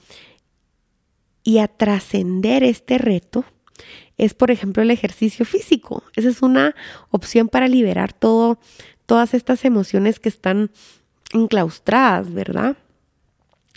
y 1.45 1.59
a 1.59 1.69
trascender 1.69 2.65
este 2.65 2.99
reto 2.99 3.45
es, 4.17 4.35
por 4.35 4.51
ejemplo, 4.51 4.83
el 4.83 4.91
ejercicio 4.91 5.45
físico. 5.45 6.03
Esa 6.17 6.29
es 6.29 6.43
una 6.43 6.75
opción 7.11 7.49
para 7.49 7.69
liberar 7.69 8.13
todo, 8.13 8.59
todas 9.07 9.35
estas 9.35 9.65
emociones 9.65 10.21
que 10.21 10.29
están 10.29 10.71
enclaustradas, 11.33 12.33
¿verdad? 12.33 12.77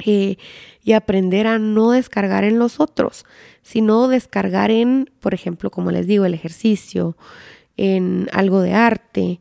Eh, 0.05 0.37
y 0.83 0.93
aprender 0.93 1.47
a 1.47 1.57
no 1.57 1.91
descargar 1.91 2.43
en 2.43 2.59
los 2.59 2.79
otros, 2.79 3.25
sino 3.63 4.07
descargar 4.07 4.69
en, 4.71 5.09
por 5.19 5.33
ejemplo, 5.33 5.71
como 5.71 5.91
les 5.91 6.05
digo, 6.07 6.25
el 6.25 6.33
ejercicio, 6.33 7.17
en 7.77 8.29
algo 8.31 8.61
de 8.61 8.73
arte. 8.73 9.39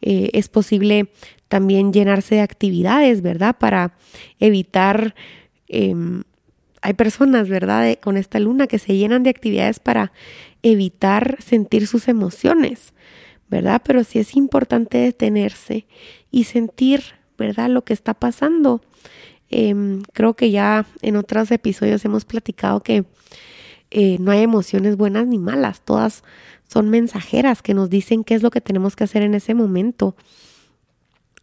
Eh, 0.00 0.30
es 0.32 0.48
posible 0.48 1.08
también 1.48 1.92
llenarse 1.92 2.36
de 2.36 2.40
actividades, 2.40 3.22
¿verdad? 3.22 3.56
Para 3.58 3.96
evitar 4.38 5.14
em, 5.68 6.22
hay 6.82 6.94
personas, 6.94 7.48
¿verdad?, 7.48 7.98
con 8.02 8.16
esta 8.16 8.38
luna 8.40 8.66
que 8.66 8.78
se 8.78 8.96
llenan 8.96 9.22
de 9.22 9.30
actividades 9.30 9.80
para 9.80 10.12
evitar 10.62 11.36
sentir 11.40 11.86
sus 11.86 12.08
emociones, 12.08 12.92
¿verdad? 13.48 13.82
Pero 13.84 14.04
sí 14.04 14.18
es 14.18 14.36
importante 14.36 14.98
detenerse 14.98 15.86
y 16.30 16.44
sentir, 16.44 17.02
¿verdad?, 17.38 17.70
lo 17.70 17.84
que 17.84 17.92
está 17.92 18.14
pasando. 18.14 18.82
Em, 19.48 20.02
creo 20.12 20.34
que 20.34 20.50
ya 20.50 20.86
en 21.02 21.16
otros 21.16 21.50
episodios 21.50 22.04
hemos 22.04 22.24
platicado 22.24 22.82
que 22.82 23.04
eh, 23.90 24.16
no 24.18 24.32
hay 24.32 24.42
emociones 24.42 24.96
buenas 24.96 25.26
ni 25.26 25.38
malas, 25.38 25.80
todas 25.80 26.24
son 26.66 26.90
mensajeras 26.90 27.62
que 27.62 27.74
nos 27.74 27.88
dicen 27.88 28.24
qué 28.24 28.34
es 28.34 28.42
lo 28.42 28.50
que 28.50 28.60
tenemos 28.60 28.96
que 28.96 29.04
hacer 29.04 29.22
en 29.22 29.34
ese 29.34 29.54
momento. 29.54 30.16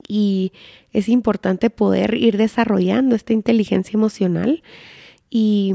Y 0.08 0.52
es 0.92 1.08
importante 1.08 1.70
poder 1.70 2.16
ir 2.16 2.38
desarrollando 2.38 3.16
esta 3.16 3.32
inteligencia 3.32 3.96
emocional 3.96 4.62
y 5.36 5.74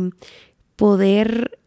poder 0.77 1.59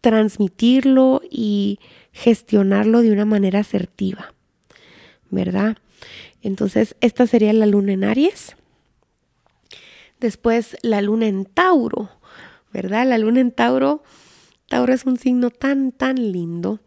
transmitirlo 0.00 1.20
y 1.30 1.78
gestionarlo 2.10 3.02
de 3.02 3.12
una 3.12 3.26
manera 3.26 3.60
asertiva, 3.60 4.32
¿verdad? 5.28 5.76
Entonces, 6.40 6.96
esta 7.02 7.26
sería 7.26 7.52
la 7.52 7.66
luna 7.66 7.92
en 7.92 8.04
Aries. 8.04 8.56
Después, 10.18 10.78
la 10.80 11.02
luna 11.02 11.26
en 11.26 11.44
Tauro, 11.44 12.08
¿verdad? 12.72 13.06
La 13.06 13.18
luna 13.18 13.40
en 13.40 13.52
Tauro, 13.52 14.02
Tauro 14.70 14.94
es 14.94 15.04
un 15.04 15.18
signo 15.18 15.50
tan, 15.50 15.92
tan 15.92 16.32
lindo. 16.32 16.80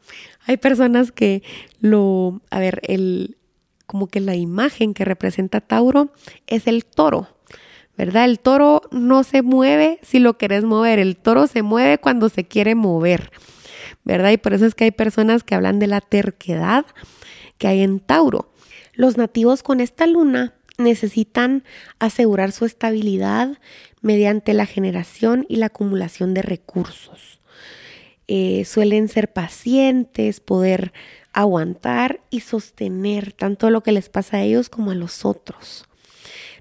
Hay 0.47 0.57
personas 0.57 1.11
que 1.11 1.43
lo, 1.81 2.41
a 2.49 2.57
ver, 2.57 2.81
el, 2.87 3.37
como 3.85 4.07
que 4.07 4.21
la 4.21 4.35
imagen 4.35 4.95
que 4.95 5.05
representa 5.05 5.61
Tauro 5.61 6.11
es 6.47 6.65
el 6.65 6.83
toro. 6.83 7.27
¿Verdad? 7.99 8.23
El 8.23 8.39
toro 8.39 8.83
no 8.91 9.25
se 9.25 9.41
mueve 9.41 9.99
si 10.03 10.19
lo 10.19 10.37
quieres 10.37 10.63
mover, 10.63 10.99
el 10.99 11.17
toro 11.17 11.47
se 11.47 11.63
mueve 11.63 11.97
cuando 11.97 12.29
se 12.29 12.45
quiere 12.45 12.73
mover, 12.73 13.29
¿verdad? 14.05 14.31
Y 14.31 14.37
por 14.37 14.53
eso 14.53 14.65
es 14.65 14.73
que 14.73 14.85
hay 14.85 14.91
personas 14.91 15.43
que 15.43 15.53
hablan 15.53 15.79
de 15.79 15.87
la 15.87 15.99
terquedad 15.99 16.85
que 17.57 17.67
hay 17.67 17.81
en 17.81 17.99
Tauro. 17.99 18.53
Los 18.93 19.17
nativos 19.17 19.63
con 19.63 19.81
esta 19.81 20.07
luna 20.07 20.53
necesitan 20.77 21.65
asegurar 21.99 22.53
su 22.53 22.63
estabilidad 22.63 23.57
mediante 23.99 24.53
la 24.53 24.65
generación 24.65 25.45
y 25.49 25.57
la 25.57 25.65
acumulación 25.65 26.33
de 26.33 26.41
recursos. 26.41 27.41
Eh, 28.29 28.63
suelen 28.63 29.09
ser 29.09 29.33
pacientes, 29.33 30.39
poder 30.39 30.93
aguantar 31.33 32.21
y 32.29 32.39
sostener 32.39 33.33
tanto 33.33 33.69
lo 33.69 33.83
que 33.83 33.91
les 33.91 34.07
pasa 34.07 34.37
a 34.37 34.43
ellos 34.43 34.69
como 34.69 34.91
a 34.91 34.95
los 34.95 35.25
otros 35.25 35.89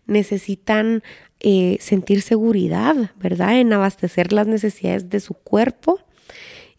necesitan 0.09 1.04
eh, 1.40 1.78
sentir 1.80 2.23
seguridad, 2.23 3.12
¿verdad? 3.16 3.61
En 3.61 3.73
abastecer 3.73 4.33
las 4.33 4.47
necesidades 4.47 5.09
de 5.09 5.21
su 5.21 5.35
cuerpo, 5.35 6.00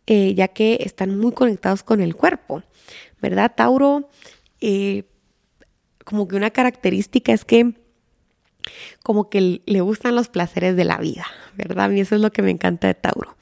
eh, 0.05 0.33
ya 0.35 0.49
que 0.49 0.79
están 0.81 1.17
muy 1.17 1.31
conectados 1.31 1.83
con 1.83 2.01
el 2.01 2.15
cuerpo, 2.15 2.63
¿verdad? 3.21 3.53
Tauro, 3.55 4.09
eh, 4.59 5.03
como 6.03 6.27
que 6.27 6.35
una 6.35 6.49
característica 6.49 7.31
es 7.31 7.45
que 7.45 7.73
como 9.03 9.29
que 9.29 9.61
le 9.65 9.81
gustan 9.81 10.15
los 10.15 10.27
placeres 10.27 10.75
de 10.75 10.83
la 10.83 10.97
vida, 10.97 11.25
¿verdad? 11.55 11.85
A 11.85 11.87
mí 11.87 12.01
eso 12.01 12.15
es 12.15 12.21
lo 12.21 12.31
que 12.31 12.41
me 12.41 12.51
encanta 12.51 12.87
de 12.87 12.95
Tauro. 12.95 13.37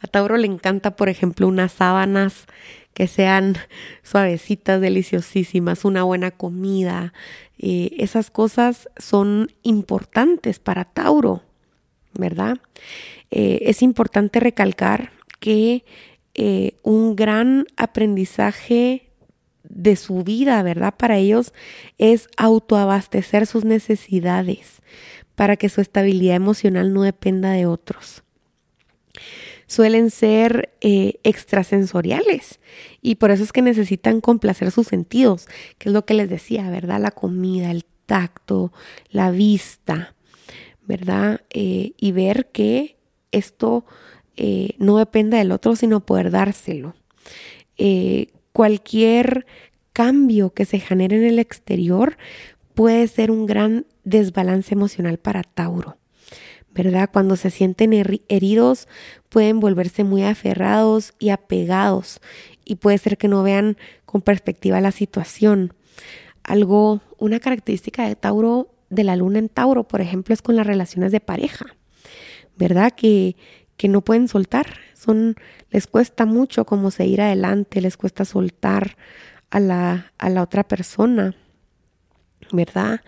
A 0.00 0.06
Tauro 0.06 0.36
le 0.36 0.46
encanta, 0.46 0.96
por 0.96 1.08
ejemplo, 1.08 1.48
unas 1.48 1.72
sábanas 1.72 2.46
que 2.94 3.08
sean 3.08 3.56
suavecitas, 4.02 4.80
deliciosísimas, 4.80 5.84
una 5.84 6.04
buena 6.04 6.30
comida. 6.30 7.12
Eh, 7.58 7.90
esas 7.98 8.30
cosas 8.30 8.88
son 8.96 9.50
importantes 9.62 10.60
para 10.60 10.84
Tauro, 10.84 11.42
¿verdad? 12.14 12.58
Eh, 13.30 13.58
es 13.62 13.82
importante 13.82 14.40
recalcar 14.40 15.10
que 15.40 15.84
eh, 16.34 16.76
un 16.82 17.16
gran 17.16 17.66
aprendizaje 17.76 19.10
de 19.64 19.96
su 19.96 20.22
vida, 20.22 20.62
¿verdad? 20.62 20.94
Para 20.96 21.18
ellos 21.18 21.52
es 21.98 22.28
autoabastecer 22.36 23.46
sus 23.46 23.64
necesidades 23.64 24.82
para 25.34 25.56
que 25.56 25.68
su 25.68 25.80
estabilidad 25.80 26.36
emocional 26.36 26.92
no 26.92 27.02
dependa 27.02 27.50
de 27.50 27.66
otros 27.66 28.22
suelen 29.66 30.10
ser 30.10 30.74
eh, 30.80 31.20
extrasensoriales 31.22 32.60
y 33.00 33.16
por 33.16 33.30
eso 33.30 33.42
es 33.42 33.52
que 33.52 33.62
necesitan 33.62 34.20
complacer 34.20 34.70
sus 34.70 34.86
sentidos, 34.86 35.46
que 35.78 35.88
es 35.88 35.92
lo 35.92 36.04
que 36.04 36.14
les 36.14 36.28
decía, 36.30 36.70
¿verdad? 36.70 37.00
La 37.00 37.10
comida, 37.10 37.70
el 37.70 37.84
tacto, 38.06 38.72
la 39.10 39.30
vista, 39.30 40.14
¿verdad? 40.86 41.42
Eh, 41.50 41.92
y 41.96 42.12
ver 42.12 42.50
que 42.52 42.96
esto 43.32 43.84
eh, 44.36 44.74
no 44.78 44.98
dependa 44.98 45.38
del 45.38 45.52
otro, 45.52 45.76
sino 45.76 46.04
poder 46.04 46.30
dárselo. 46.30 46.94
cualquier 48.52 49.46
cambio 49.92 50.50
que 50.50 50.64
se 50.64 50.78
genere 50.78 51.16
en 51.16 51.24
el 51.24 51.38
exterior 51.38 52.16
puede 52.74 53.08
ser 53.08 53.30
un 53.30 53.46
gran 53.46 53.86
desbalance 54.04 54.74
emocional 54.74 55.18
para 55.18 55.42
Tauro. 55.42 55.96
¿verdad? 56.74 57.08
Cuando 57.12 57.36
se 57.36 57.50
sienten 57.50 57.92
heridos 58.28 58.88
pueden 59.34 59.58
volverse 59.58 60.04
muy 60.04 60.22
aferrados 60.22 61.12
y 61.18 61.30
apegados 61.30 62.20
y 62.64 62.76
puede 62.76 62.98
ser 62.98 63.18
que 63.18 63.26
no 63.26 63.42
vean 63.42 63.76
con 64.04 64.22
perspectiva 64.22 64.80
la 64.80 64.92
situación. 64.92 65.74
Algo, 66.44 67.00
una 67.18 67.40
característica 67.40 68.06
de 68.06 68.14
Tauro, 68.14 68.68
de 68.90 69.02
la 69.02 69.16
luna 69.16 69.40
en 69.40 69.48
Tauro, 69.48 69.88
por 69.88 70.00
ejemplo, 70.00 70.34
es 70.34 70.40
con 70.40 70.54
las 70.54 70.68
relaciones 70.68 71.10
de 71.10 71.18
pareja, 71.18 71.66
¿verdad? 72.56 72.92
Que, 72.92 73.34
que 73.76 73.88
no 73.88 74.02
pueden 74.02 74.28
soltar, 74.28 74.68
son, 74.94 75.34
les 75.72 75.88
cuesta 75.88 76.26
mucho 76.26 76.64
como 76.64 76.92
seguir 76.92 77.20
adelante, 77.20 77.80
les 77.80 77.96
cuesta 77.96 78.24
soltar 78.24 78.96
a 79.50 79.58
la, 79.58 80.12
a 80.16 80.30
la 80.30 80.42
otra 80.42 80.62
persona, 80.62 81.34
¿verdad? 82.52 83.00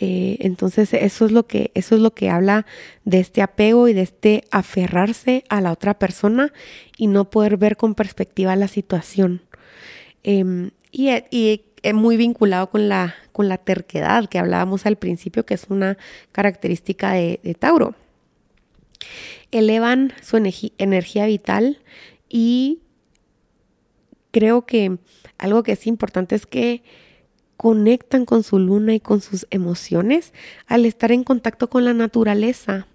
Eh, 0.00 0.36
entonces 0.42 0.94
eso 0.94 1.26
es 1.26 1.32
lo 1.32 1.48
que 1.48 1.72
eso 1.74 1.96
es 1.96 2.00
lo 2.00 2.12
que 2.12 2.30
habla 2.30 2.66
de 3.04 3.18
este 3.18 3.42
apego 3.42 3.88
y 3.88 3.94
de 3.94 4.02
este 4.02 4.44
aferrarse 4.52 5.42
a 5.48 5.60
la 5.60 5.72
otra 5.72 5.98
persona 5.98 6.52
y 6.96 7.08
no 7.08 7.30
poder 7.30 7.56
ver 7.56 7.76
con 7.76 7.96
perspectiva 7.96 8.54
la 8.54 8.68
situación. 8.68 9.42
Em, 10.22 10.70
y, 10.92 11.10
y 11.32 11.64
muy 11.94 12.16
vinculado 12.16 12.70
con 12.70 12.88
la 12.88 13.16
con 13.32 13.48
la 13.48 13.58
terquedad 13.58 14.28
que 14.28 14.38
hablábamos 14.38 14.86
al 14.86 14.96
principio 14.96 15.44
que 15.44 15.54
es 15.54 15.66
una 15.68 15.98
característica 16.30 17.12
de 17.12 17.56
Tauro. 17.58 17.96
Elevan 19.50 20.12
su 20.22 20.36
energía 20.36 21.26
vital 21.26 21.80
y 22.28 22.82
creo 24.30 24.64
que 24.64 24.98
algo 25.38 25.64
que 25.64 25.72
es 25.72 25.88
importante 25.88 26.36
es 26.36 26.46
que 26.46 26.84
conectan 27.58 28.24
con 28.24 28.44
su 28.44 28.60
luna 28.60 28.94
y 28.94 29.00
con 29.00 29.20
sus 29.20 29.46
emociones 29.50 30.32
al 30.68 30.86
estar 30.86 31.10
en 31.10 31.24
contacto 31.24 31.68
con 31.68 31.84
la 31.84 31.92
naturaleza. 31.92 32.86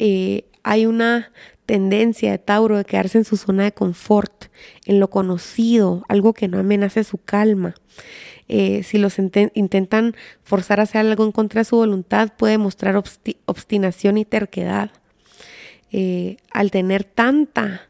Eh, 0.00 0.46
hay 0.64 0.84
una 0.84 1.30
tendencia 1.64 2.32
de 2.32 2.38
Tauro 2.38 2.76
de 2.76 2.84
quedarse 2.84 3.18
en 3.18 3.24
su 3.24 3.36
zona 3.36 3.62
de 3.62 3.72
confort, 3.72 4.46
en 4.84 4.98
lo 4.98 5.08
conocido, 5.10 6.02
algo 6.08 6.34
que 6.34 6.48
no 6.48 6.58
amenace 6.58 7.04
su 7.04 7.18
calma. 7.18 7.76
Eh, 8.48 8.82
si 8.82 8.98
los 8.98 9.16
intentan 9.54 10.16
forzar 10.42 10.80
a 10.80 10.82
hacer 10.82 11.06
algo 11.06 11.24
en 11.24 11.30
contra 11.30 11.60
de 11.60 11.64
su 11.64 11.76
voluntad, 11.76 12.32
puede 12.36 12.58
mostrar 12.58 13.00
obstinación 13.44 14.18
y 14.18 14.24
terquedad. 14.24 14.90
Eh, 15.92 16.38
al 16.50 16.72
tener 16.72 17.04
tanta 17.04 17.88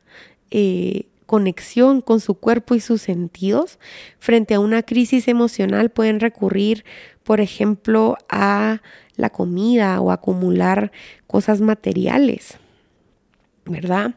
conexión 1.28 2.00
con 2.00 2.20
su 2.20 2.36
cuerpo 2.36 2.74
y 2.74 2.80
sus 2.80 3.02
sentidos, 3.02 3.78
frente 4.18 4.54
a 4.54 4.60
una 4.60 4.82
crisis 4.82 5.28
emocional 5.28 5.90
pueden 5.90 6.20
recurrir, 6.20 6.86
por 7.22 7.42
ejemplo, 7.42 8.16
a 8.30 8.80
la 9.14 9.28
comida 9.28 10.00
o 10.00 10.10
acumular 10.10 10.90
cosas 11.26 11.60
materiales, 11.60 12.56
¿verdad? 13.66 14.14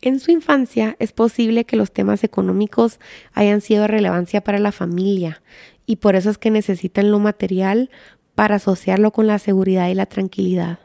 En 0.00 0.18
su 0.18 0.32
infancia 0.32 0.96
es 0.98 1.12
posible 1.12 1.64
que 1.64 1.76
los 1.76 1.92
temas 1.92 2.24
económicos 2.24 2.98
hayan 3.34 3.60
sido 3.60 3.82
de 3.82 3.88
relevancia 3.88 4.42
para 4.42 4.58
la 4.58 4.72
familia 4.72 5.42
y 5.86 5.96
por 5.96 6.16
eso 6.16 6.28
es 6.28 6.38
que 6.38 6.50
necesitan 6.50 7.12
lo 7.12 7.20
material 7.20 7.88
para 8.34 8.56
asociarlo 8.56 9.12
con 9.12 9.28
la 9.28 9.38
seguridad 9.38 9.88
y 9.90 9.94
la 9.94 10.06
tranquilidad 10.06 10.80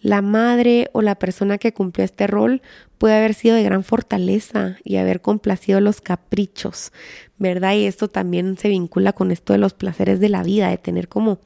la 0.00 0.22
madre 0.22 0.88
o 0.92 1.02
la 1.02 1.16
persona 1.16 1.58
que 1.58 1.72
cumplió 1.72 2.04
este 2.04 2.26
rol 2.26 2.62
puede 2.98 3.16
haber 3.16 3.34
sido 3.34 3.56
de 3.56 3.62
gran 3.62 3.84
fortaleza 3.84 4.76
y 4.84 4.96
haber 4.96 5.20
complacido 5.20 5.80
los 5.80 6.00
caprichos, 6.00 6.92
¿verdad? 7.38 7.74
Y 7.74 7.84
esto 7.84 8.08
también 8.08 8.56
se 8.58 8.68
vincula 8.68 9.12
con 9.12 9.30
esto 9.30 9.52
de 9.52 9.58
los 9.58 9.74
placeres 9.74 10.20
de 10.20 10.28
la 10.28 10.42
vida, 10.42 10.68
de 10.68 10.78
tener 10.78 11.08
como 11.08 11.38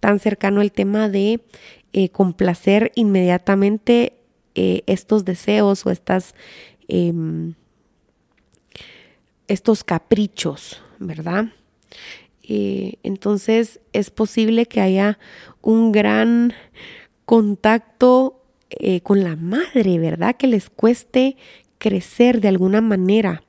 tan 0.00 0.20
cercano 0.20 0.60
el 0.60 0.72
tema 0.72 1.08
de 1.08 1.40
eh, 1.92 2.08
complacer 2.10 2.92
inmediatamente 2.94 4.14
eh, 4.54 4.82
estos 4.86 5.24
deseos 5.24 5.84
o 5.86 5.90
estas, 5.90 6.34
em, 6.88 7.54
estos 9.48 9.84
caprichos, 9.84 10.82
¿verdad? 10.98 11.46
Eh, 12.42 12.94
entonces 13.02 13.80
es 13.92 14.10
posible 14.10 14.66
que 14.66 14.80
haya 14.80 15.18
un 15.62 15.90
gran 15.90 16.54
contacto 17.26 18.40
eh, 18.70 19.00
con 19.02 19.22
la 19.22 19.36
madre, 19.36 19.98
¿verdad? 19.98 20.36
Que 20.36 20.46
les 20.46 20.70
cueste 20.70 21.36
crecer 21.78 22.40
de 22.40 22.48
alguna 22.48 22.80
manera 22.80 23.42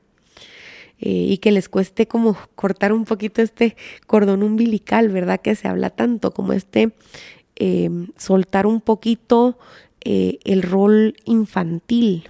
eh, 1.00 1.10
y 1.10 1.38
que 1.38 1.52
les 1.52 1.70
cueste 1.70 2.08
como 2.08 2.36
cortar 2.56 2.92
un 2.92 3.06
poquito 3.06 3.42
este 3.42 3.78
cordón 4.08 4.44
umbilical, 4.44 5.10
¿verdad? 5.10 5.40
Que 5.40 5.56
se 5.56 5.68
habla 5.68 5.92
tanto 5.92 6.34
como 6.34 6.54
este 6.54 6.92
em, 7.56 8.08
soltar 8.18 8.66
un 8.66 8.82
poquito 8.82 9.58
eh, 10.02 10.40
el 10.44 10.64
rol 10.64 11.16
infantil. 11.26 12.30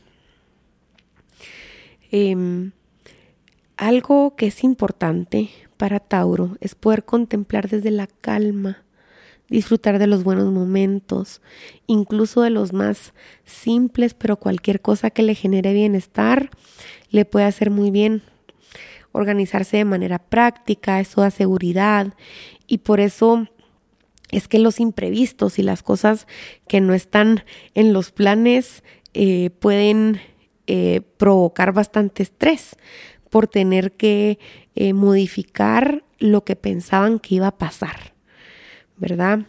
Em, 2.12 2.72
algo 3.78 4.36
que 4.36 4.48
es 4.48 4.64
importante 4.64 5.50
para 5.78 6.00
Tauro 6.00 6.58
es 6.60 6.76
poder 6.76 7.06
contemplar 7.06 7.70
desde 7.70 7.92
la 7.92 8.08
calma 8.08 8.84
disfrutar 9.50 10.00
de 10.00 10.08
los 10.08 10.24
buenos 10.24 10.52
momentos, 10.52 11.42
incluso 11.86 12.42
de 12.42 12.50
los 12.50 12.74
más 12.74 13.14
simples, 13.46 14.14
pero 14.14 14.38
cualquier 14.38 14.82
cosa 14.82 15.10
que 15.10 15.24
le 15.24 15.36
genere 15.36 15.74
bienestar 15.74 16.50
le 17.10 17.26
puede 17.26 17.46
hacer 17.46 17.70
muy 17.70 17.92
bien. 17.92 18.22
Organizarse 19.12 19.78
de 19.78 19.86
manera 19.86 20.20
práctica, 20.20 21.00
eso 21.00 21.22
da 21.22 21.32
seguridad 21.32 22.14
y 22.68 22.80
por 22.80 23.00
eso 23.00 23.48
es 24.32 24.48
que 24.48 24.60
los 24.60 24.80
imprevistos 24.80 25.58
y 25.60 25.64
las 25.64 25.84
cosas 25.84 26.28
que 26.68 26.82
no 26.82 26.94
están 26.94 27.44
en 27.74 27.94
los 27.94 28.12
planes 28.12 28.84
eh, 29.14 29.52
pueden 29.60 30.20
eh, 30.68 31.02
provocar 31.18 31.72
bastante 31.72 32.24
estrés 32.24 32.76
por 33.30 33.48
tener 33.48 33.94
que 33.94 34.38
eh, 34.76 34.94
modificar 34.94 36.04
lo 36.20 36.44
que 36.44 36.56
pensaban 36.56 37.20
que 37.20 37.36
iba 37.36 37.48
a 37.48 37.58
pasar. 37.58 38.17
¿Verdad? 38.98 39.40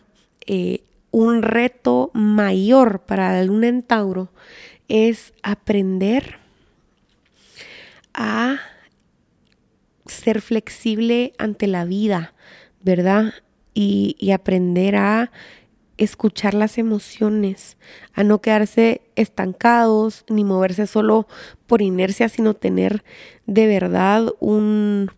Eh, 0.46 0.82
un 1.10 1.42
reto 1.42 2.10
mayor 2.14 3.00
para 3.00 3.32
la 3.32 3.44
luna 3.44 3.68
en 3.68 3.82
Tauro 3.82 4.28
es 4.88 5.32
aprender 5.42 6.38
a 8.14 8.58
ser 10.06 10.40
flexible 10.40 11.32
ante 11.38 11.66
la 11.66 11.84
vida, 11.84 12.34
¿verdad? 12.82 13.34
Y, 13.74 14.16
y, 14.18 14.32
aprender 14.32 14.96
a 14.96 15.30
escuchar 15.98 16.54
las 16.54 16.78
emociones, 16.78 17.76
a 18.14 18.24
no 18.24 18.40
quedarse 18.40 19.02
estancados 19.14 20.24
ni 20.28 20.44
moverse 20.44 20.86
solo 20.86 21.28
por 21.66 21.82
inercia, 21.82 22.28
sino 22.28 22.54
tener 22.54 23.04
de 23.46 23.66
verdad 23.66 24.32
un, 24.40 25.10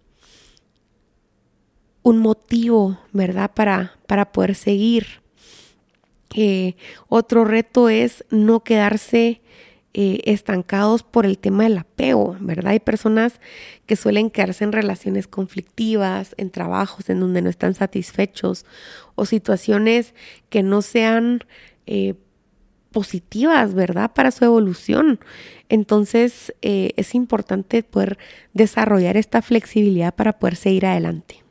un 2.03 2.19
motivo, 2.19 2.99
¿verdad? 3.13 3.51
Para, 3.55 3.99
para 4.07 4.33
poder 4.33 4.55
seguir. 4.55 5.21
Eh, 6.35 6.77
otro 7.09 7.45
reto 7.45 7.89
es 7.89 8.25
no 8.31 8.61
quedarse 8.61 9.41
eh, 9.93 10.21
estancados 10.25 11.03
por 11.03 11.27
el 11.27 11.39
tema 11.39 11.65
del 11.65 11.79
apego, 11.79 12.37
¿verdad? 12.41 12.73
Hay 12.73 12.81
personas 12.81 13.41
que 13.87 13.97
suelen 13.97 14.31
quedarse 14.31 14.63
en 14.65 14.73
relaciones 14.73 15.27
conflictivas, 15.27 16.35
en 16.39 16.51
trabajos 16.51 17.11
en 17.11 17.21
donde 17.21 17.43
no 17.43 17.51
están 17.51 17.75
satisfechos 17.75 18.65
o 19.17 19.27
situaciones 19.27 20.15
que 20.49 20.63
no 20.63 20.83
sean 20.83 21.45
eh, 21.87 22.15
positivas, 22.93 23.75
¿verdad? 23.75 24.13
Para 24.13 24.31
su 24.31 24.45
evolución. 24.45 25.19
Entonces 25.69 26.53
es 26.63 27.15
importante 27.15 27.85
poder 27.85 28.19
desarrollar 28.55 29.17
esta 29.17 29.43
flexibilidad 29.43 30.13
para 30.15 30.39
poder 30.41 30.57
seguir 30.57 30.87
adelante 30.87 31.45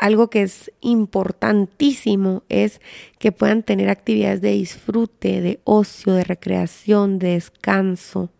algo 0.00 0.30
que 0.30 0.42
es 0.42 0.72
importantísimo 0.80 2.42
es 2.48 2.80
que 3.18 3.32
puedan 3.32 3.62
tener 3.62 3.90
actividades 3.90 4.40
de 4.40 4.52
disfrute, 4.52 5.42
de 5.42 5.60
ocio, 5.64 6.14
de 6.14 6.24
recreación, 6.24 7.18
de 7.18 7.32
descanso, 7.32 8.30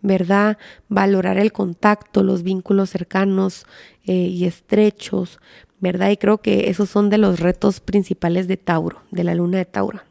¿verdad? 0.00 0.58
Valorar 0.88 1.38
el 1.38 1.52
contacto, 1.52 2.22
los 2.22 2.44
vínculos 2.44 2.90
cercanos 2.90 3.66
eh, 4.04 4.12
y 4.12 4.44
estrechos, 4.44 5.40
¿verdad? 5.80 6.10
Y 6.10 6.16
creo 6.16 6.38
que 6.38 6.70
esos 6.70 6.88
son 6.88 7.10
de 7.10 7.18
los 7.18 7.40
retos 7.40 7.80
principales 7.80 8.46
de 8.46 8.56
Tauro, 8.56 9.02
de 9.10 9.24
la 9.24 9.34
luna 9.34 9.58
de 9.58 9.64
Tauro. 9.64 10.02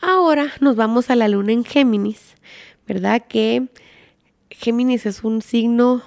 Ahora 0.00 0.52
nos 0.60 0.76
vamos 0.76 1.10
a 1.10 1.16
la 1.16 1.28
luna 1.28 1.52
en 1.52 1.64
Géminis, 1.64 2.36
¿verdad? 2.86 3.22
Que 3.28 3.68
Géminis 4.50 5.04
es 5.04 5.24
un 5.24 5.42
signo 5.42 6.02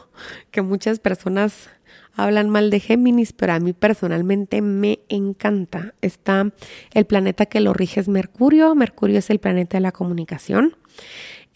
que 0.52 0.62
muchas 0.62 1.00
personas 1.00 1.70
hablan 2.16 2.50
mal 2.50 2.70
de 2.70 2.80
Géminis, 2.80 3.32
pero 3.32 3.54
a 3.54 3.60
mí 3.60 3.74
personalmente 3.74 4.62
me 4.62 5.00
encanta. 5.08 5.94
Está 6.02 6.52
el 6.94 7.06
planeta 7.06 7.46
que 7.46 7.62
lo 7.62 7.74
rige 7.74 8.00
es 8.00 8.10
Mercurio. 8.10 8.76
Mercurio 8.76 9.20
es 9.20 9.30
el 9.30 9.40
planeta 9.40 9.78
de 9.78 9.82
la 9.82 9.92
comunicación. 9.92 10.76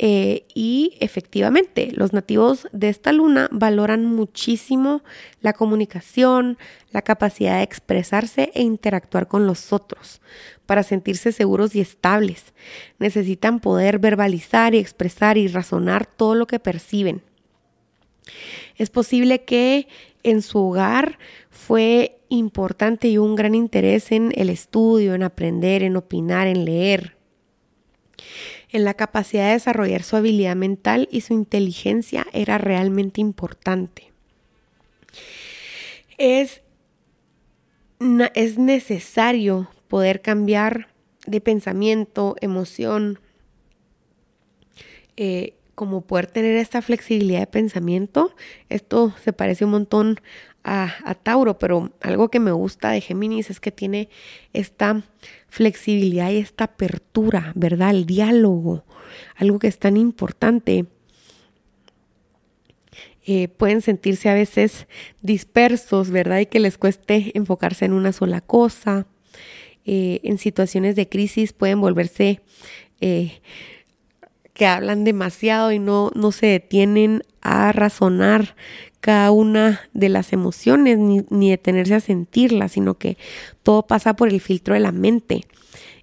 Eh, 0.04 0.46
y 0.56 0.98
efectivamente, 1.00 1.92
los 1.94 2.12
nativos 2.12 2.68
de 2.72 2.90
esta 2.90 3.12
luna 3.12 3.48
valoran 3.52 4.04
muchísimo 4.04 5.04
la 5.42 5.54
comunicación, 5.54 6.58
la 6.92 7.04
capacidad 7.04 7.58
de 7.58 7.64
expresarse 7.64 8.52
e 8.56 8.64
interactuar 8.64 9.28
con 9.28 9.46
los 9.46 9.72
otros 9.72 10.20
para 10.66 10.82
sentirse 10.82 11.32
seguros 11.32 11.76
y 11.76 11.82
estables. 11.82 12.54
Necesitan 12.98 13.60
poder 13.60 14.00
verbalizar 14.00 14.74
y 14.74 14.80
expresar 14.80 15.38
y 15.38 15.48
razonar 15.48 16.08
todo 16.08 16.34
lo 16.34 16.48
que 16.48 16.60
perciben. 16.60 17.22
Es 18.78 18.90
posible 18.90 19.44
que 19.44 19.88
en 20.24 20.42
su 20.42 20.60
hogar 20.60 21.18
fue 21.50 22.20
importante 22.30 23.10
y 23.10 23.18
un 23.18 23.36
gran 23.36 23.56
interés 23.56 24.12
en 24.12 24.32
el 24.36 24.50
estudio, 24.50 25.14
en 25.14 25.24
aprender, 25.24 25.84
en 25.84 25.98
opinar, 25.98 26.48
en 26.48 26.66
leer, 26.66 27.18
en 28.70 28.86
la 28.86 28.94
capacidad 28.94 29.48
de 29.48 29.54
desarrollar 29.54 30.04
su 30.04 30.16
habilidad 30.16 30.56
mental 30.56 31.10
y 31.12 31.22
su 31.22 31.34
inteligencia 31.34 32.26
era 32.32 32.58
realmente 32.58 33.20
importante. 33.20 34.12
Es, 36.18 36.62
es 38.36 38.58
necesario 38.58 39.70
poder 39.88 40.22
cambiar 40.22 40.88
de 41.26 41.42
pensamiento, 41.42 42.36
emoción, 42.40 43.20
eh, 45.18 45.56
como 45.82 46.02
poder 46.02 46.28
tener 46.28 46.58
esta 46.58 46.84
flexibilidad 46.84 47.40
de 47.40 47.48
pensamiento. 47.48 48.36
Esto 48.70 49.16
se 49.24 49.34
parece 49.34 49.66
un 49.66 49.72
montón 49.72 50.22
a, 50.64 51.16
Tauro, 51.24 51.58
pero 51.58 51.92
algo 52.02 52.30
que 52.30 52.40
me 52.40 52.52
gusta 52.52 52.92
de 52.92 53.02
Géminis 53.02 53.50
es 53.50 53.60
que 53.60 53.72
tiene 53.72 54.08
esta 54.54 55.02
flexibilidad 55.50 56.30
y 56.30 56.38
esta 56.38 56.66
apertura, 56.66 57.52
¿verdad? 57.56 57.90
El 57.90 58.06
diálogo, 58.06 58.86
algo 59.36 59.58
que 59.58 59.70
es 59.70 59.80
tan 59.80 59.98
importante. 59.98 60.86
Eh, 63.26 63.48
pueden 63.48 63.82
sentirse 63.82 64.30
a 64.30 64.36
veces 64.36 64.86
dispersos, 65.24 66.12
¿verdad? 66.12 66.42
Y 66.42 66.46
que 66.46 66.60
les 66.60 66.78
cueste 66.78 67.36
enfocarse 67.36 67.86
en 67.86 67.94
una 67.94 68.14
sola 68.14 68.42
cosa. 68.42 69.08
Eh, 69.86 70.20
en 70.22 70.38
situaciones 70.38 70.96
de 70.96 71.10
crisis 71.10 71.54
pueden 71.54 71.82
volverse 71.82 72.42
eh, 73.00 73.42
que 74.62 74.68
hablan 74.68 75.06
demasiado 75.06 75.72
y 75.72 75.80
no, 75.80 76.12
no 76.14 76.32
se 76.32 76.46
detienen 76.46 77.24
a 77.42 77.72
razonar 77.72 78.56
cada 79.00 79.32
una 79.32 79.82
de 79.94 80.08
las 80.08 80.34
emociones 80.34 81.00
ni, 81.00 81.26
ni 81.32 81.50
detenerse 81.50 81.96
a 81.96 82.00
sentirlas, 82.00 82.74
sino 82.74 82.94
que 82.94 83.18
todo 83.64 83.88
pasa 83.88 84.16
por 84.16 84.30
el 84.30 84.40
filtro 84.40 84.76
de 84.76 84.80
la 84.80 84.92
mente. 84.92 85.48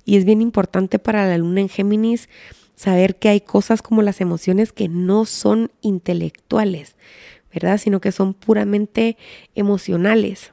Y 0.04 0.16
es 0.16 0.24
bien 0.24 0.42
importante 0.42 0.98
para 0.98 1.24
la 1.28 1.38
luna 1.38 1.60
en 1.60 1.68
Géminis 1.68 2.28
saber 2.74 3.14
que 3.20 3.28
hay 3.28 3.42
cosas 3.42 3.80
como 3.80 4.02
las 4.02 4.20
emociones 4.20 4.72
que 4.72 4.88
no 4.88 5.24
son 5.24 5.70
intelectuales, 5.80 6.96
¿verdad? 7.54 7.78
Sino 7.78 8.00
que 8.00 8.10
son 8.10 8.34
puramente 8.34 9.16
emocionales 9.54 10.52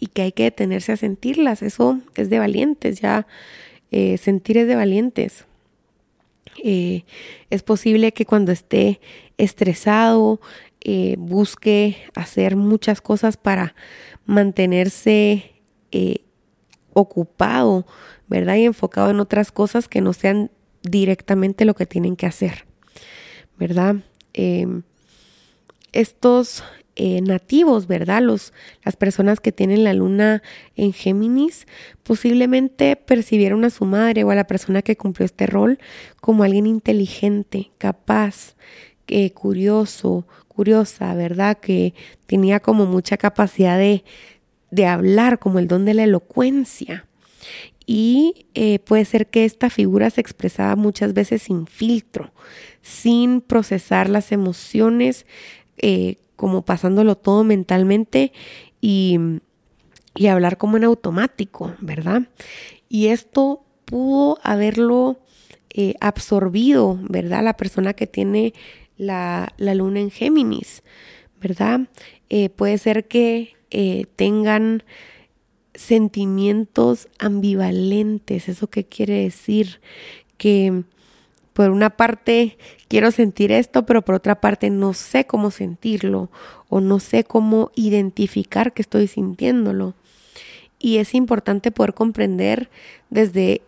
y 0.00 0.08
que 0.08 0.22
hay 0.22 0.32
que 0.32 0.42
detenerse 0.42 0.90
a 0.90 0.96
sentirlas. 0.96 1.62
Eso 1.62 2.00
es 2.16 2.28
de 2.28 2.40
valientes, 2.40 3.00
ya 3.00 3.28
eh, 3.92 4.18
sentir 4.18 4.58
es 4.58 4.66
de 4.66 4.74
valientes. 4.74 5.45
Eh, 6.62 7.04
es 7.50 7.62
posible 7.62 8.12
que 8.12 8.26
cuando 8.26 8.52
esté 8.52 9.00
estresado 9.36 10.40
eh, 10.80 11.16
busque 11.18 11.96
hacer 12.14 12.56
muchas 12.56 13.00
cosas 13.00 13.36
para 13.36 13.74
mantenerse 14.24 15.52
eh, 15.92 16.24
ocupado, 16.92 17.86
¿verdad? 18.28 18.56
Y 18.56 18.64
enfocado 18.64 19.10
en 19.10 19.20
otras 19.20 19.52
cosas 19.52 19.88
que 19.88 20.00
no 20.00 20.12
sean 20.12 20.50
directamente 20.82 21.64
lo 21.64 21.74
que 21.74 21.86
tienen 21.86 22.16
que 22.16 22.26
hacer, 22.26 22.66
¿verdad? 23.58 23.96
Em, 24.32 24.82
estos 25.92 26.62
eh, 26.96 27.20
nativos, 27.20 27.86
¿verdad? 27.86 28.22
Los, 28.22 28.52
las 28.84 28.96
personas 28.96 29.40
que 29.40 29.52
tienen 29.52 29.84
la 29.84 29.94
luna 29.94 30.42
en 30.74 30.92
Géminis 30.92 31.66
posiblemente 32.02 32.96
percibieron 32.96 33.64
a 33.64 33.70
su 33.70 33.84
madre 33.84 34.24
o 34.24 34.30
a 34.30 34.34
la 34.34 34.46
persona 34.46 34.82
que 34.82 34.96
cumplió 34.96 35.24
este 35.24 35.46
rol 35.46 35.78
como 36.20 36.42
alguien 36.42 36.66
inteligente, 36.66 37.70
capaz, 37.78 38.56
curioso, 39.34 40.26
curiosa, 40.48 41.14
¿verdad? 41.14 41.58
Que 41.58 41.94
tenía 42.26 42.60
como 42.60 42.86
mucha 42.86 43.16
capacidad 43.16 43.78
de, 43.78 44.04
de 44.70 44.86
hablar, 44.86 45.38
como 45.38 45.58
el 45.58 45.68
don 45.68 45.84
de 45.84 45.94
la 45.94 46.04
elocuencia. 46.04 47.06
Y 47.86 48.46
eh, 48.54 48.80
puede 48.80 49.04
ser 49.04 49.28
que 49.28 49.44
esta 49.44 49.70
figura 49.70 50.10
se 50.10 50.20
expresaba 50.20 50.74
muchas 50.74 51.14
veces 51.14 51.42
sin 51.42 51.66
filtro, 51.66 52.32
sin 52.82 53.40
procesar 53.40 54.08
las 54.08 54.32
emociones 54.32 55.24
eh, 55.78 56.16
como 56.36 56.62
pasándolo 56.62 57.16
todo 57.16 57.44
mentalmente 57.44 58.32
y, 58.80 59.18
hablar 60.28 60.56
como 60.56 60.76
en 60.76 60.84
automático, 60.84 61.74
¿verdad? 61.80 62.22
Y 62.88 63.08
esto 63.08 63.64
pudo 63.84 64.38
haberlo 64.42 65.18
eh, 65.70 65.94
absorbido, 66.00 66.98
¿verdad? 67.02 67.42
La 67.44 67.56
persona 67.56 67.92
que 67.92 68.06
tiene 68.06 68.54
la, 68.96 69.52
luna 69.58 70.00
en 70.00 70.10
Géminis, 70.10 70.82
¿verdad? 71.40 71.80
Eh, 72.30 72.48
puede 72.48 72.78
ser 72.78 73.06
que 73.06 73.56
eh, 73.70 74.06
tengan 74.16 74.84
sentimientos 75.74 77.08
ambivalentes, 77.18 78.48
¿eso 78.48 78.68
qué 78.68 78.84
quiere 78.84 79.22
decir? 79.22 79.80
Que 80.38 80.84
por 81.56 81.70
una 81.70 81.88
parte 81.88 82.58
quiero 82.86 83.10
sentir 83.10 83.50
esto, 83.50 83.86
pero 83.86 84.02
por 84.02 84.14
otra 84.14 84.42
parte 84.42 84.68
no 84.68 84.92
sé 84.92 85.26
cómo 85.26 85.50
sentirlo 85.50 86.30
o 86.68 86.82
no 86.82 87.00
sé 87.00 87.24
cómo 87.24 87.70
identificar 87.74 88.74
que 88.74 88.82
estoy 88.82 89.06
sintiéndolo. 89.06 89.94
Y 90.78 90.98
es 90.98 91.14
importante 91.14 91.70
poder 91.70 91.94
comprender 91.94 92.68
desde 93.08 93.62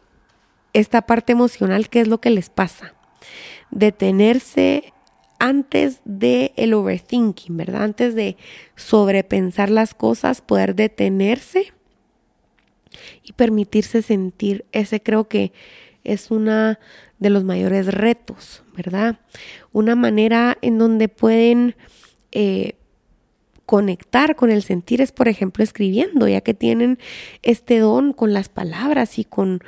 esta 0.74 1.00
parte 1.00 1.32
emocional 1.32 1.88
qué 1.88 2.02
es 2.02 2.08
lo 2.08 2.20
que 2.20 2.28
les 2.28 2.50
pasa. 2.50 2.92
Detenerse 3.70 4.92
antes 5.38 6.02
de 6.04 6.52
el 6.56 6.74
overthinking, 6.74 7.56
¿verdad? 7.56 7.84
Antes 7.84 8.14
de 8.14 8.36
sobrepensar 8.76 9.70
las 9.70 9.94
cosas, 9.94 10.42
poder 10.42 10.74
detenerse 10.74 11.72
y 13.22 13.32
permitirse 13.32 14.02
sentir. 14.02 14.66
Ese 14.72 15.02
creo 15.02 15.26
que 15.26 15.52
es 16.04 16.30
una 16.30 16.78
de 17.18 17.30
los 17.30 17.44
mayores 17.44 17.86
retos, 17.86 18.62
¿verdad? 18.76 19.20
Una 19.72 19.94
manera 19.94 20.56
en 20.62 20.78
donde 20.78 21.08
pueden 21.08 21.74
eh, 22.32 22.74
conectar 23.66 24.36
con 24.36 24.50
el 24.50 24.62
sentir 24.62 25.00
es, 25.00 25.12
por 25.12 25.28
ejemplo, 25.28 25.62
escribiendo, 25.64 26.28
ya 26.28 26.40
que 26.40 26.54
tienen 26.54 26.98
este 27.42 27.78
don 27.78 28.12
con 28.12 28.32
las 28.32 28.48
palabras 28.48 29.18
y 29.18 29.24
con, 29.24 29.60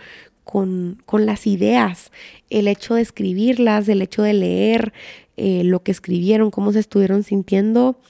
con, 0.44 0.96
las 1.26 1.46
ideas. 1.46 2.10
El 2.48 2.66
hecho 2.66 2.94
de 2.94 3.02
escribirlas, 3.02 3.88
el 3.88 4.02
hecho 4.02 4.22
de 4.22 4.32
leer 4.32 4.92
eh, 5.36 5.62
lo 5.64 5.82
que 5.82 5.92
escribieron, 5.92 6.50
cómo 6.50 6.72
se 6.72 6.80
estuvieron 6.80 7.22
sintiendo, 7.22 8.00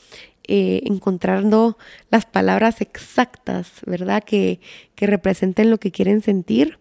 eh, 0.44 0.82
encontrando 0.84 1.76
las 2.10 2.26
palabras 2.26 2.80
exactas, 2.80 3.70
¿verdad? 3.86 4.24
Que, 4.24 4.60
que 4.94 5.06
representen 5.06 5.70
lo 5.70 5.78
que 5.78 5.92
quieren 5.92 6.22
sentir, 6.22 6.79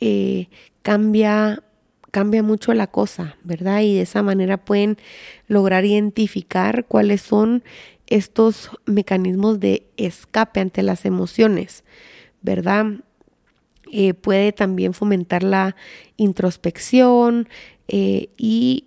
eh, 0.00 0.48
cambia, 0.82 1.62
cambia 2.10 2.42
mucho 2.42 2.74
la 2.74 2.86
cosa, 2.86 3.36
¿verdad? 3.44 3.80
Y 3.80 3.94
de 3.94 4.02
esa 4.02 4.22
manera 4.22 4.64
pueden 4.64 4.98
lograr 5.48 5.84
identificar 5.84 6.84
cuáles 6.86 7.22
son 7.22 7.62
estos 8.06 8.70
mecanismos 8.84 9.60
de 9.60 9.86
escape 9.96 10.60
ante 10.60 10.82
las 10.82 11.04
emociones, 11.04 11.84
¿verdad? 12.42 12.86
Eh, 13.90 14.14
puede 14.14 14.52
también 14.52 14.94
fomentar 14.94 15.42
la 15.42 15.76
introspección 16.16 17.48
eh, 17.88 18.30
y 18.36 18.86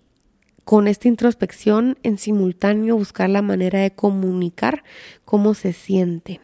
con 0.63 0.87
esta 0.87 1.07
introspección 1.07 1.97
en 2.01 2.17
simultáneo 2.17 2.97
buscar 2.97 3.29
la 3.29 3.43
manera 3.43 3.79
de 3.79 3.91
comunicar 3.91 4.83
cómo 5.23 5.53
se 5.53 5.73
sienten, 5.73 6.39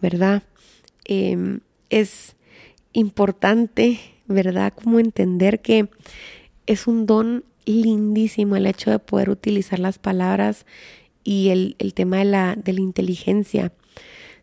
¿verdad? 0.00 0.42
Em, 1.04 1.60
es 1.88 2.36
importante, 2.92 4.00
¿verdad? 4.26 4.72
Como 4.72 5.00
entender 5.00 5.60
que 5.60 5.88
es 6.66 6.86
un 6.86 7.06
don 7.06 7.44
lindísimo 7.64 8.56
el 8.56 8.66
hecho 8.66 8.90
de 8.90 8.98
poder 8.98 9.30
utilizar 9.30 9.78
las 9.78 9.98
palabras 9.98 10.66
y 11.24 11.50
el, 11.50 11.76
tema 11.94 12.18
de 12.18 12.24
la, 12.24 12.56
de 12.56 12.72
la, 12.72 12.80
inteligencia. 12.80 13.72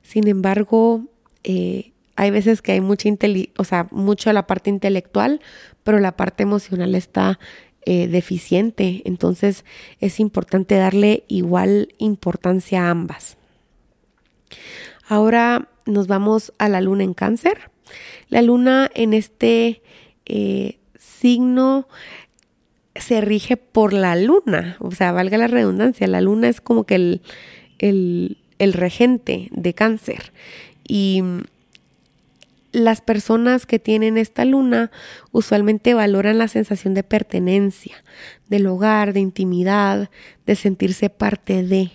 Sin 0.04 0.28
embargo, 0.28 1.06
eh, 1.44 1.94
hay 2.16 2.32
veces 2.32 2.62
que 2.62 2.74
hay 2.74 2.82
mucha 2.82 3.10
o 3.58 3.64
sea, 3.64 3.88
mucho 3.92 4.32
la 4.32 4.48
parte 4.48 4.70
intelectual, 4.70 5.42
pero 5.84 6.00
la 6.00 6.16
parte 6.16 6.44
emocional 6.44 6.96
está 6.96 7.40
eh, 7.86 8.08
deficiente. 8.08 9.02
Entonces 9.06 9.66
es 10.00 10.20
importante 10.20 10.76
darle 10.76 11.24
igual 11.28 11.90
importancia 11.98 12.84
a 12.84 12.90
ambas. 12.90 13.38
Ahora 15.08 15.70
nos 15.86 16.08
vamos 16.08 16.54
a 16.58 16.70
la 16.70 16.82
luna 16.82 17.04
en 17.04 17.14
cáncer. 17.14 17.70
La 18.30 18.42
luna 18.42 18.90
en 18.94 19.14
este 19.14 19.82
eh, 20.26 20.80
signo 20.98 21.88
se 22.96 23.22
rige 23.22 23.58
por 23.58 23.94
la 23.94 24.16
luna, 24.16 24.78
o 24.80 24.92
sea, 24.92 25.12
valga 25.12 25.38
la 25.38 25.48
redundancia, 25.48 26.08
la 26.08 26.22
luna 26.22 26.48
es 26.48 26.62
como 26.62 26.86
que 26.86 26.96
el, 26.96 27.22
el, 27.80 28.38
el 28.58 28.74
regente 28.74 29.50
de 29.52 29.74
cáncer. 29.74 30.32
Y 30.88 31.22
las 32.76 33.00
personas 33.00 33.66
que 33.66 33.80
tienen 33.80 34.18
esta 34.18 34.44
luna 34.44 34.92
usualmente 35.32 35.94
valoran 35.94 36.38
la 36.38 36.50
sensación 36.50 36.94
de 36.94 37.04
pertenencia, 37.04 38.04
del 38.50 38.68
hogar, 38.68 39.14
de 39.14 39.22
intimidad, 39.22 40.10
de 40.46 40.56
sentirse 40.56 41.10
parte 41.10 41.64
de. 41.64 41.92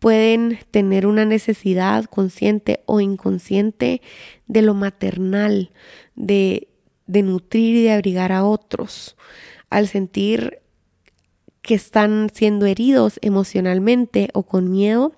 Pueden 0.00 0.58
tener 0.72 1.06
una 1.06 1.24
necesidad 1.24 2.04
consciente 2.06 2.80
o 2.86 3.00
inconsciente 3.00 4.02
de 4.46 4.62
lo 4.62 4.74
maternal, 4.74 5.70
de, 6.14 6.68
de 7.06 7.22
nutrir 7.22 7.76
y 7.76 7.82
de 7.82 7.92
abrigar 7.92 8.32
a 8.32 8.44
otros. 8.44 9.16
Al 9.70 9.88
sentir 9.88 10.60
que 11.62 11.74
están 11.74 12.30
siendo 12.32 12.66
heridos 12.66 13.18
emocionalmente 13.22 14.30
o 14.32 14.44
con 14.44 14.70
miedo, 14.70 15.12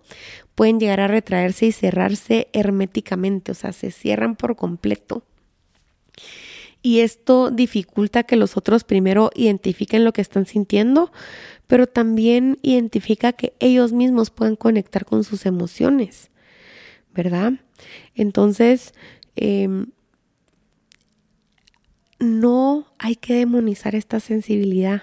pueden 0.55 0.81
llegar 0.81 1.01
a 1.01 1.07
retraerse 1.07 1.67
y 1.67 1.73
cerrarse 1.73 2.49
herméticamente, 2.53 3.53
o 3.53 3.55
sea, 3.55 3.73
se 3.73 3.91
cierran 3.91 4.35
por 4.35 4.57
completo. 4.57 5.23
Y 6.83 7.01
esto 7.01 7.51
dificulta 7.51 8.23
que 8.23 8.37
los 8.37 8.57
otros 8.57 8.85
primero 8.85 9.31
identifiquen 9.35 10.05
lo 10.05 10.13
que 10.13 10.21
están 10.21 10.47
sintiendo, 10.47 11.13
pero 11.67 11.87
también 11.87 12.59
identifica 12.63 13.33
que 13.33 13.53
ellos 13.61 13.93
mismos 13.93 14.31
pueden 14.31 14.57
conectar 14.57 15.05
con 15.05 15.23
sus 15.25 15.45
emociones, 15.45 16.31
¿verdad? 17.13 17.53
Entonces, 18.15 18.95
em, 19.39 19.87
no 22.19 22.87
hay 22.99 23.17
que 23.17 23.35
demonizar 23.35 23.95
esta 23.95 24.21
sensibilidad. 24.21 25.03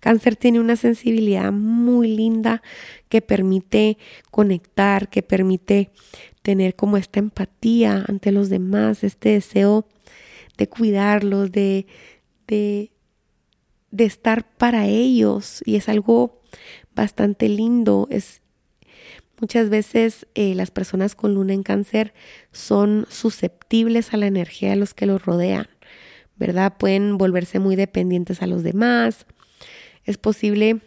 Cáncer 0.00 0.36
tiene 0.36 0.60
una 0.60 0.76
sensibilidad 0.76 1.52
muy 1.52 2.08
linda 2.08 2.62
que 3.08 3.20
permite 3.20 3.98
conectar, 4.30 5.08
que 5.08 5.22
permite 5.22 5.90
tener 6.42 6.76
como 6.76 6.96
esta 6.96 7.18
empatía 7.18 8.04
ante 8.06 8.32
los 8.32 8.48
demás, 8.48 9.02
este 9.04 9.30
deseo 9.30 9.86
de 10.56 10.68
cuidarlos, 10.68 11.50
de, 11.50 11.86
de, 12.46 12.92
de 13.90 14.04
estar 14.04 14.48
para 14.56 14.86
ellos. 14.86 15.62
Y 15.66 15.76
es 15.76 15.88
algo 15.88 16.40
bastante 16.94 17.48
lindo. 17.48 18.06
Es, 18.10 18.42
muchas 19.40 19.68
veces 19.68 20.26
eh, 20.34 20.54
las 20.54 20.70
personas 20.70 21.14
con 21.14 21.34
luna 21.34 21.54
en 21.54 21.62
cáncer 21.62 22.14
son 22.52 23.06
susceptibles 23.10 24.12
a 24.12 24.16
la 24.16 24.26
energía 24.26 24.70
de 24.70 24.76
los 24.76 24.94
que 24.94 25.06
los 25.06 25.24
rodean, 25.24 25.68
¿verdad? 26.36 26.74
Pueden 26.78 27.18
volverse 27.18 27.58
muy 27.58 27.76
dependientes 27.76 28.42
a 28.42 28.46
los 28.46 28.62
demás, 28.62 29.26
es 30.04 30.18
posible 30.18 30.80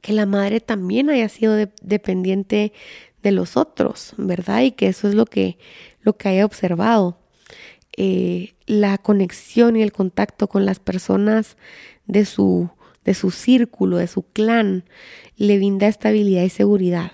que 0.00 0.12
la 0.12 0.26
madre 0.26 0.60
también 0.60 1.10
haya 1.10 1.28
sido 1.28 1.54
dependiente 1.82 2.72
de 3.22 3.32
los 3.32 3.56
otros, 3.56 4.14
¿verdad? 4.16 4.62
Y 4.62 4.72
que 4.72 4.88
eso 4.88 5.08
es 5.08 5.14
lo 5.14 5.26
que, 5.26 5.58
lo 6.00 6.16
que 6.16 6.28
haya 6.28 6.44
observado. 6.44 7.18
Eh, 7.96 8.54
la 8.66 8.96
conexión 8.98 9.76
y 9.76 9.82
el 9.82 9.92
contacto 9.92 10.48
con 10.48 10.64
las 10.64 10.78
personas 10.78 11.56
de 12.06 12.24
su, 12.24 12.70
de 13.04 13.14
su 13.14 13.30
círculo, 13.30 13.96
de 13.96 14.06
su 14.06 14.22
clan, 14.22 14.84
le 15.36 15.56
brinda 15.56 15.88
estabilidad 15.88 16.44
y 16.44 16.50
seguridad. 16.50 17.12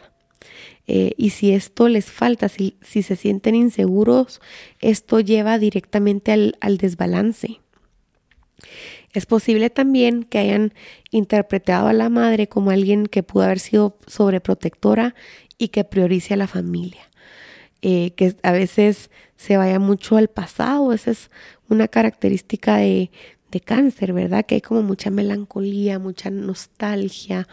Eh, 0.86 1.12
y 1.16 1.30
si 1.30 1.52
esto 1.52 1.88
les 1.88 2.06
falta, 2.06 2.48
si, 2.48 2.76
si, 2.82 3.02
se 3.02 3.16
sienten 3.16 3.54
inseguros, 3.54 4.40
esto 4.80 5.20
lleva 5.20 5.58
directamente 5.58 6.32
al, 6.32 6.56
al 6.60 6.76
desbalance. 6.76 7.60
Es 9.12 9.26
posible 9.26 9.70
también 9.70 10.24
que 10.24 10.38
hayan 10.38 10.74
interpretado 11.10 11.86
a 11.86 11.92
la 11.92 12.08
madre 12.08 12.48
como 12.48 12.70
alguien 12.70 13.06
que 13.06 13.22
pudo 13.22 13.44
haber 13.44 13.60
sido 13.60 13.96
sobreprotectora 14.06 15.14
y 15.56 15.68
que 15.68 15.84
priorice 15.84 16.34
a 16.34 16.36
la 16.36 16.48
familia. 16.48 17.08
Eh, 17.80 18.12
que 18.16 18.34
a 18.42 18.52
veces 18.52 19.10
se 19.36 19.56
vaya 19.56 19.78
mucho 19.78 20.16
al 20.16 20.28
pasado, 20.28 20.92
esa 20.92 21.10
es 21.10 21.30
una 21.68 21.86
característica 21.86 22.76
de, 22.76 23.10
de 23.50 23.60
cáncer, 23.60 24.12
¿verdad? 24.12 24.46
Que 24.46 24.56
hay 24.56 24.60
como 24.62 24.82
mucha 24.82 25.10
melancolía, 25.10 25.98
mucha 25.98 26.30
nostalgia, 26.30 27.46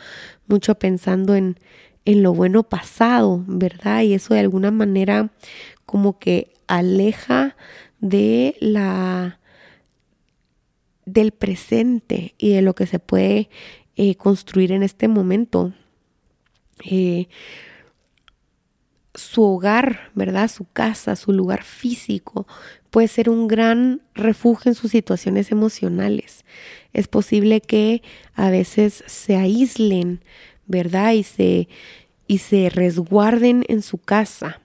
mucho 0.48 0.76
pensando 0.76 1.36
en, 1.36 1.58
en 2.06 2.24
lo 2.24 2.34
bueno 2.34 2.64
pasado, 2.64 3.44
¿verdad? 3.48 4.02
Y 4.02 4.14
eso 4.14 4.34
de 4.34 4.40
alguna 4.40 4.72
manera 4.72 5.32
como 5.86 6.20
que 6.20 6.54
aleja 6.68 7.56
de 8.00 8.56
la 8.60 9.40
del 11.06 11.32
presente 11.32 12.36
y 12.38 12.54
de 12.54 12.62
lo 12.62 12.74
que 12.74 12.88
se 12.88 13.00
puede 13.00 13.50
eh, 13.96 14.16
construir 14.16 14.72
en 14.72 14.84
este 14.84 15.08
momento. 15.08 15.74
Eh, 16.84 17.28
su 19.14 19.44
hogar, 19.44 20.10
¿verdad? 20.16 20.50
Su 20.50 20.66
casa, 20.72 21.16
su 21.16 21.34
lugar 21.34 21.64
físico 21.64 22.48
puede 22.90 23.08
ser 23.08 23.30
un 23.30 23.48
gran 23.48 24.02
refugio 24.14 24.70
en 24.70 24.76
sus 24.76 24.92
situaciones 24.92 25.52
emocionales. 25.52 26.46
Es 26.94 27.08
posible 27.08 27.62
que 27.62 28.04
a 28.34 28.50
veces 28.50 29.04
se 29.08 29.36
aíslen, 29.36 30.24
¿verdad? 30.72 31.12
Y 31.12 31.24
se, 31.24 31.68
y 32.28 32.40
se 32.40 32.70
resguarden 32.70 33.66
en 33.68 33.82
su 33.82 33.98
casa. 34.00 34.62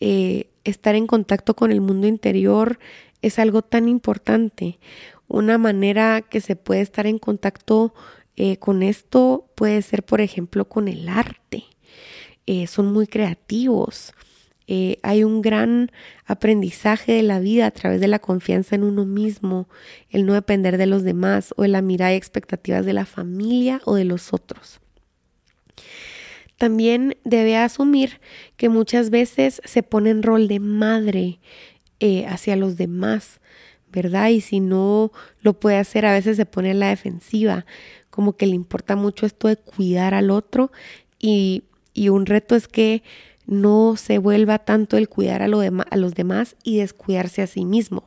Eh, 0.00 0.48
estar 0.64 0.94
en 0.94 1.06
contacto 1.06 1.54
con 1.54 1.70
el 1.70 1.82
mundo 1.82 2.06
interior 2.06 2.78
es 3.20 3.38
algo 3.38 3.62
tan 3.62 3.86
importante. 3.86 4.78
Una 5.28 5.58
manera 5.58 6.22
que 6.22 6.40
se 6.40 6.56
puede 6.56 6.80
estar 6.80 7.06
en 7.06 7.18
contacto 7.18 7.94
eh, 8.36 8.56
con 8.56 8.82
esto 8.82 9.46
puede 9.54 9.82
ser, 9.82 10.02
por 10.04 10.22
ejemplo, 10.22 10.68
con 10.68 10.88
el 10.88 11.08
arte. 11.08 11.64
Eh, 12.46 12.66
son 12.66 12.92
muy 12.92 13.06
creativos. 13.06 14.14
Hay 15.02 15.24
un 15.24 15.42
gran 15.42 15.90
aprendizaje 16.26 17.12
de 17.14 17.24
la 17.24 17.40
vida 17.40 17.66
a 17.66 17.72
través 17.72 18.00
de 18.00 18.06
la 18.06 18.20
confianza 18.20 18.76
en 18.76 18.84
uno 18.84 19.04
mismo, 19.04 19.68
el 20.10 20.24
no 20.24 20.34
depender 20.34 20.78
de 20.78 20.86
los 20.86 21.02
demás 21.02 21.52
o 21.56 21.62
de 21.62 21.68
la 21.68 21.82
mirada 21.82 22.14
y 22.14 22.16
expectativas 22.16 22.86
de 22.86 22.92
la 22.92 23.04
familia 23.04 23.80
o 23.84 23.96
de 23.96 24.04
los 24.04 24.32
otros. 24.32 24.80
También 26.58 27.16
debe 27.24 27.56
asumir 27.56 28.20
que 28.56 28.68
muchas 28.68 29.10
veces 29.10 29.62
se 29.64 29.82
pone 29.82 30.10
en 30.10 30.22
rol 30.22 30.48
de 30.48 30.60
madre 30.60 31.40
hacia 32.26 32.56
los 32.56 32.76
demás 32.76 33.40
¿verdad? 33.92 34.28
Y 34.28 34.40
si 34.40 34.60
no 34.60 35.12
lo 35.40 35.54
puede 35.54 35.76
hacer, 35.76 36.06
a 36.06 36.12
veces 36.12 36.36
se 36.36 36.46
pone 36.46 36.70
en 36.70 36.80
la 36.80 36.88
defensiva, 36.88 37.66
como 38.08 38.36
que 38.36 38.46
le 38.46 38.54
importa 38.54 38.96
mucho 38.96 39.26
esto 39.26 39.48
de 39.48 39.56
cuidar 39.56 40.14
al 40.14 40.30
otro 40.30 40.70
y, 41.18 41.64
un 42.08 42.24
reto 42.24 42.56
es 42.56 42.66
que 42.66 43.02
no 43.46 43.94
se 43.96 44.16
vuelva 44.16 44.58
tanto 44.58 44.96
el 44.96 45.08
cuidar 45.08 45.42
a, 45.42 45.48
lo 45.48 45.60
a 45.60 45.96
los 45.96 46.14
demás 46.14 46.56
y 46.62 46.78
descuidarse 46.78 47.42
a 47.42 47.46
sí 47.46 47.66
mismo, 47.66 48.04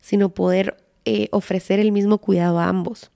sino 0.00 0.30
poder 0.30 0.76
eh, 1.04 1.28
ofrecer 1.30 1.78
el 1.78 1.92
mismo 1.92 2.18
cuidado 2.18 2.58
a 2.58 2.68
ambos. 2.68 3.12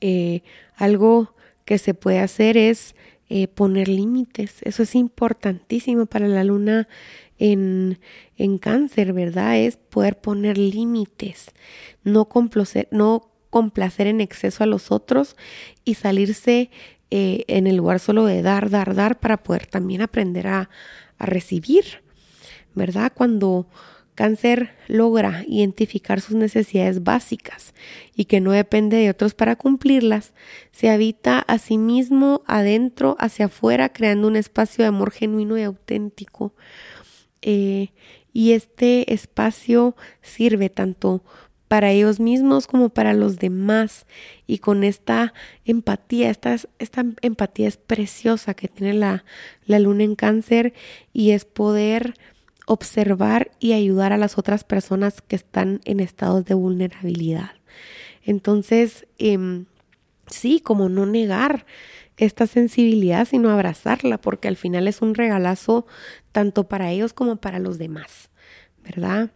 Eh, 0.00 0.42
algo 0.76 1.34
que 1.66 1.76
se 1.76 1.92
puede 1.92 2.20
hacer 2.20 2.56
es 2.56 2.94
eh, 3.28 3.48
poner 3.48 3.88
límites. 3.88 4.62
Eso 4.62 4.84
es 4.84 4.94
importantísimo 4.94 6.06
para 6.06 6.28
la 6.28 6.44
luna 6.44 6.88
en, 7.38 7.98
en 8.38 8.56
cáncer, 8.56 9.12
¿verdad? 9.12 9.58
Es 9.58 9.76
poder 9.76 10.18
poner 10.18 10.56
límites, 10.56 11.50
no 12.04 12.26
complacer, 12.26 12.88
no 12.90 13.28
complacer 13.50 14.06
en 14.06 14.20
exceso 14.20 14.62
a 14.64 14.66
los 14.66 14.90
otros 14.90 15.36
y 15.84 15.94
salirse 15.94 16.70
eh, 17.10 17.44
en 17.48 17.66
el 17.66 17.76
lugar 17.76 18.00
solo 18.00 18.24
de 18.24 18.42
dar, 18.42 18.70
dar, 18.70 18.94
dar 18.94 19.18
para 19.18 19.42
poder 19.42 19.66
también 19.66 20.02
aprender 20.02 20.46
a, 20.46 20.70
a 21.18 21.26
recibir, 21.26 21.84
¿verdad? 22.74 23.12
Cuando 23.14 23.66
Cáncer 24.16 24.70
logra 24.88 25.44
identificar 25.46 26.22
sus 26.22 26.34
necesidades 26.34 27.04
básicas 27.04 27.74
y 28.14 28.24
que 28.24 28.40
no 28.40 28.52
depende 28.52 28.96
de 28.96 29.10
otros 29.10 29.34
para 29.34 29.56
cumplirlas, 29.56 30.32
se 30.72 30.88
habita 30.88 31.38
a 31.38 31.58
sí 31.58 31.76
mismo 31.76 32.42
adentro, 32.46 33.16
hacia 33.20 33.46
afuera, 33.46 33.90
creando 33.92 34.26
un 34.26 34.36
espacio 34.36 34.82
de 34.82 34.88
amor 34.88 35.10
genuino 35.12 35.58
y 35.58 35.62
auténtico. 35.64 36.54
Eh, 37.42 37.90
y 38.32 38.52
este 38.52 39.12
espacio 39.12 39.94
sirve 40.22 40.70
tanto 40.70 41.22
para 41.68 41.90
ellos 41.90 42.18
mismos 42.18 42.66
como 42.66 42.88
para 42.88 43.12
los 43.12 43.38
demás. 43.38 44.06
Y 44.46 44.58
con 44.58 44.82
esta 44.82 45.34
empatía, 45.66 46.30
esta, 46.30 46.56
esta 46.78 47.04
empatía 47.20 47.68
es 47.68 47.76
preciosa 47.76 48.54
que 48.54 48.68
tiene 48.68 48.94
la, 48.94 49.26
la 49.66 49.78
luna 49.78 50.04
en 50.04 50.14
cáncer 50.14 50.72
y 51.12 51.32
es 51.32 51.44
poder 51.44 52.14
observar 52.66 53.50
y 53.58 53.72
ayudar 53.72 54.12
a 54.12 54.18
las 54.18 54.38
otras 54.38 54.64
personas 54.64 55.22
que 55.22 55.36
están 55.36 55.80
en 55.84 56.00
estados 56.00 56.44
de 56.44 56.54
vulnerabilidad. 56.54 57.52
Entonces, 58.22 59.06
em, 59.18 59.66
sí, 60.26 60.60
como 60.60 60.88
no 60.88 61.06
negar 61.06 61.64
esta 62.16 62.46
sensibilidad, 62.46 63.26
sino 63.26 63.50
abrazarla, 63.50 64.18
porque 64.18 64.48
al 64.48 64.56
final 64.56 64.88
es 64.88 65.00
un 65.00 65.14
regalazo 65.14 65.86
tanto 66.32 66.68
para 66.68 66.90
ellos 66.90 67.12
como 67.12 67.36
para 67.36 67.58
los 67.58 67.78
demás, 67.78 68.30
¿verdad? 68.82 69.30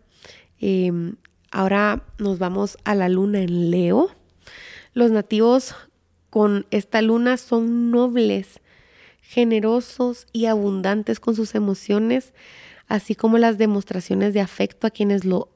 Em, 0.59 1.17
ahora 1.51 2.05
nos 2.19 2.39
vamos 2.39 2.79
a 2.85 2.95
la 2.95 3.09
luna 3.09 3.41
en 3.41 3.71
Leo. 3.71 4.11
Los 4.93 5.11
nativos 5.11 5.75
con 6.31 6.67
esta 6.71 7.03
luna 7.03 7.37
son 7.37 7.91
nobles, 7.91 8.61
generosos 9.21 10.27
y 10.33 10.47
abundantes 10.47 11.21
con 11.21 11.37
sus 11.37 11.55
emociones, 11.55 12.33
así 12.91 13.15
como 13.15 13.39
las 13.39 13.57
demostraciones 13.57 14.35
de 14.35 14.41
afecto 14.41 14.87
a 14.87 14.91
quienes 14.91 15.25
lo 15.25 15.49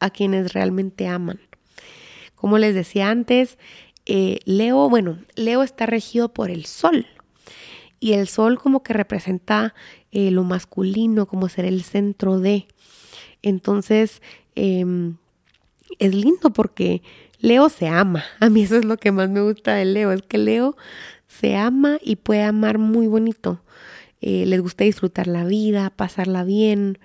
a 0.00 0.10
quienes 0.10 0.52
realmente 0.52 1.06
aman. 1.06 1.40
Como 2.34 2.58
les 2.58 2.74
decía 2.74 3.08
antes, 3.08 3.56
eh, 4.04 4.40
Leo, 4.44 4.90
bueno, 4.90 5.18
Leo 5.34 5.62
está 5.62 5.86
regido 5.86 6.34
por 6.34 6.50
el 6.50 6.66
sol 6.66 7.06
y 8.00 8.12
el 8.12 8.28
sol 8.28 8.58
como 8.58 8.82
que 8.82 8.92
representa 8.92 9.72
eh, 10.10 10.30
lo 10.30 10.42
masculino, 10.44 11.26
como 11.26 11.48
ser 11.48 11.64
el 11.64 11.84
centro 11.84 12.38
de. 12.38 12.66
Entonces, 13.40 14.20
em, 14.56 15.16
es 15.98 16.14
lindo 16.14 16.52
porque 16.52 17.02
Leo 17.38 17.70
se 17.70 17.88
ama. 17.88 18.24
A 18.40 18.50
mí 18.50 18.64
eso 18.64 18.76
es 18.76 18.84
lo 18.84 18.98
que 18.98 19.12
más 19.12 19.30
me 19.30 19.40
gusta 19.40 19.74
de 19.74 19.86
Leo, 19.86 20.12
es 20.12 20.22
que 20.22 20.38
Leo 20.38 20.76
se 21.28 21.56
ama 21.56 21.98
y 22.02 22.16
puede 22.16 22.42
amar 22.42 22.78
muy 22.78 23.06
bonito. 23.06 23.62
Eh, 24.26 24.46
les 24.46 24.62
gusta 24.62 24.84
disfrutar 24.84 25.26
la 25.26 25.44
vida, 25.44 25.90
pasarla 25.90 26.44
bien, 26.44 26.98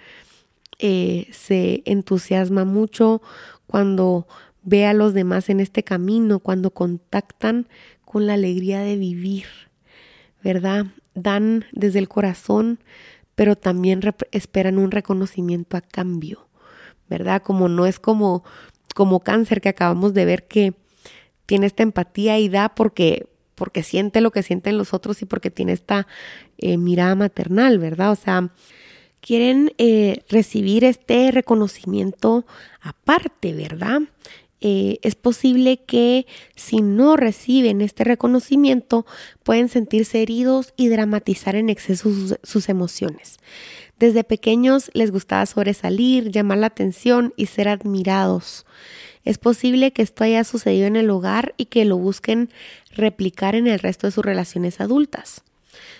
eh, 0.79 1.27
se 1.34 1.84
entusiasma 1.84 2.63
mucho 2.63 3.21
cuando 3.67 4.25
ve 4.63 4.86
a 4.86 4.93
los 4.93 5.13
demás 5.13 5.49
en 5.49 5.60
este 5.60 5.84
camino, 5.84 6.39
cuando 6.39 6.71
contactan 6.71 7.67
con 8.05 8.25
la 8.25 8.36
alegría 8.36 8.79
de 8.79 8.95
vivir, 8.95 9.47
¿verdad? 10.41 10.86
Dan 11.13 11.65
desde 11.73 11.99
el 11.99 12.08
corazón, 12.08 12.79
pero 13.36 13.58
también 13.58 13.99
esperan 14.32 14.77
un 14.77 14.89
reconocimiento 14.89 15.75
a 15.75 15.82
cambio, 15.82 16.47
¿verdad? 17.10 17.41
Como 17.41 17.67
no 17.67 17.86
es 17.86 17.99
como, 17.99 18.45
como 18.95 19.19
cáncer 19.19 19.60
que 19.60 19.67
acabamos 19.67 20.13
de 20.13 20.23
ver 20.23 20.47
que 20.47 20.73
tiene 21.45 21.65
esta 21.65 21.84
empatía 21.84 22.39
y 22.39 22.47
da 22.47 22.69
porque 22.69 23.27
porque 23.60 23.84
siente 23.84 24.22
lo 24.22 24.32
que 24.32 24.41
sienten 24.41 24.78
los 24.78 24.93
otros 24.93 25.22
y 25.22 25.26
porque 25.26 25.52
tiene 25.52 25.74
esta 25.74 26.08
eh, 26.58 26.78
mirada 26.78 27.13
maternal, 27.13 27.78
¿verdad? 27.78 28.13
O 28.13 28.15
sea, 28.15 28.52
quieren 29.19 29.74
eh, 29.78 30.24
recibir 30.30 30.86
este 30.86 31.30
reconocimiento 31.32 32.45
aparte, 32.82 33.54
¿verdad? 33.54 34.00
Eh, 34.62 35.00
es 35.04 35.15
posible 35.15 35.78
que 35.78 36.26
si 36.56 36.82
no 36.82 37.17
reciben 37.17 37.82
este 37.82 38.06
reconocimiento 38.06 39.06
pueden 39.43 39.67
sentirse 39.67 40.22
heridos 40.22 40.74
y 40.78 40.88
dramatizar 40.88 41.56
en 41.56 41.69
exceso 41.69 42.10
sus, 42.43 42.69
emociones. 42.69 43.39
Desde 44.00 44.24
pequeños 44.24 44.89
les 44.93 45.12
gustaba 45.12 45.45
sobresalir, 45.45 46.32
llamar 46.32 46.60
la 46.60 46.67
atención 46.67 47.34
y 47.36 47.48
ser 47.48 47.67
admirados. 47.67 48.65
Es 49.25 49.38
posible 49.38 49.91
que 49.91 50.01
esto 50.01 50.23
haya 50.23 50.43
sucedido 50.43 50.88
en 50.88 50.95
el 50.95 51.10
hogar 51.10 51.53
y 51.58 51.65
que 51.65 51.86
lo 51.86 51.97
busquen 51.97 52.49
replicar 52.91 53.55
en 53.55 53.67
el 53.67 53.79
resto 53.79 54.08
de 54.08 54.12
sus 54.12 54.23
relaciones 54.23 54.79
adultas. 54.79 55.43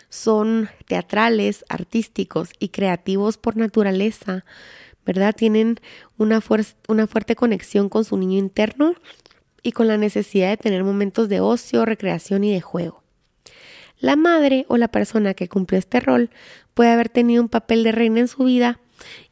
Son 0.10 0.70
teatrales, 0.88 1.66
artísticos 1.70 2.50
y 2.60 2.70
creativos 2.70 3.38
por 3.38 3.58
naturaleza, 3.58 4.46
¿verdad? 5.06 5.36
Tienen 5.36 5.80
una, 6.18 6.42
fuerte 6.42 7.36
conexión 7.36 7.90
con 7.90 8.06
su 8.06 8.18
niño 8.18 8.38
interno 8.38 8.96
y 9.62 9.74
con 9.74 9.88
la 9.88 9.98
necesidad 9.98 10.50
de 10.50 10.58
tener 10.58 10.84
momentos 10.84 11.30
de 11.30 11.42
ocio, 11.42 11.86
recreación 11.86 12.44
y 12.44 12.54
de 12.54 12.62
juego. 12.62 13.04
La 14.00 14.16
madre 14.16 14.66
o 14.70 14.78
la 14.78 14.88
persona 14.88 15.34
que 15.34 15.50
cumplió 15.50 15.78
este 15.78 16.00
rol 16.00 16.30
puede 16.74 16.92
haber 16.92 17.10
tenido 17.10 17.44
un 17.44 17.50
papel 17.50 17.84
de 17.84 17.92
reina 17.92 18.22
en 18.22 18.28
su 18.30 18.46
vida 18.46 18.80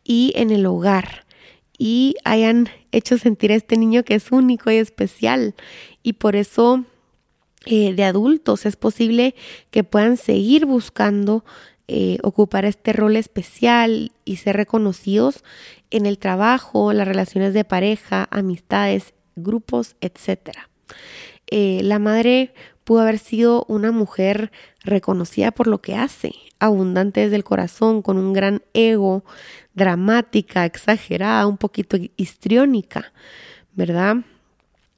y 0.04 0.34
en 0.36 0.52
el 0.52 0.66
hogar 0.66 1.27
y 1.78 2.16
hayan 2.24 2.70
hecho 2.92 3.18
sentir 3.18 3.52
a 3.52 3.56
este 3.56 3.78
niño 3.78 4.04
que 4.04 4.16
es 4.16 4.32
único 4.32 4.72
y 4.72 4.78
especial. 4.78 5.56
Y 6.04 6.14
por 6.14 6.36
eso 6.36 6.86
eh, 7.66 7.94
de 7.94 8.04
adultos 8.04 8.66
es 8.66 8.76
posible 8.76 9.36
que 9.72 9.84
puedan 9.84 10.18
seguir 10.18 10.66
buscando 10.66 11.44
eh, 11.90 12.18
ocupar 12.24 12.66
este 12.66 12.92
rol 12.94 13.16
especial 13.16 14.12
y 14.26 14.38
ser 14.38 14.58
reconocidos 14.58 15.44
en 15.90 16.06
el 16.06 16.18
trabajo, 16.18 16.92
las 16.94 17.08
relaciones 17.08 17.54
de 17.54 17.64
pareja, 17.64 18.28
amistades, 18.32 19.14
grupos, 19.36 19.96
etc. 20.02 20.50
Eh, 21.50 21.80
la 21.84 22.00
madre 22.00 22.54
pudo 22.84 23.02
haber 23.02 23.20
sido 23.20 23.66
una 23.68 23.92
mujer 23.92 24.52
reconocida 24.84 25.52
por 25.52 25.68
lo 25.68 25.82
que 25.82 25.96
hace, 25.96 26.34
abundante 26.60 27.22
desde 27.22 27.36
el 27.36 27.44
corazón, 27.44 28.02
con 28.02 28.18
un 28.18 28.34
gran 28.34 28.64
ego, 28.74 29.24
dramática, 29.78 30.66
exagerada, 30.66 31.46
un 31.46 31.58
poquito 31.58 31.98
histriónica, 32.18 33.14
¿verdad? 33.74 34.18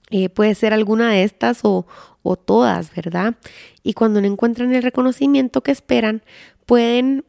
Eh, 0.09 0.29
puede 0.29 0.55
ser 0.55 0.73
alguna 0.73 1.11
de 1.11 1.23
estas 1.23 1.59
o, 1.63 1.85
o 2.23 2.37
todas, 2.37 2.95
¿verdad? 2.95 3.35
Y 3.83 3.93
cuando 3.93 4.21
no 4.21 4.27
encuentran 4.27 4.73
el 4.73 4.81
reconocimiento 4.81 5.61
que 5.61 5.71
esperan, 5.71 6.23
pueden 6.65 7.25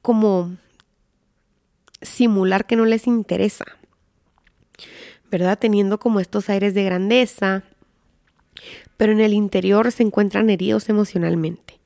como 0.00 0.56
simular 2.00 2.66
que 2.66 2.76
no 2.76 2.86
les 2.86 3.06
interesa, 3.06 3.66
¿verdad? 5.30 5.58
Teniendo 5.58 6.00
como 6.00 6.18
estos 6.18 6.48
aires 6.48 6.72
de 6.72 6.84
grandeza, 6.84 7.62
pero 8.96 9.12
en 9.12 9.20
el 9.20 9.34
interior 9.34 9.92
se 9.92 10.02
encuentran 10.02 10.48
heridos 10.48 10.88
emocionalmente. 10.88 11.78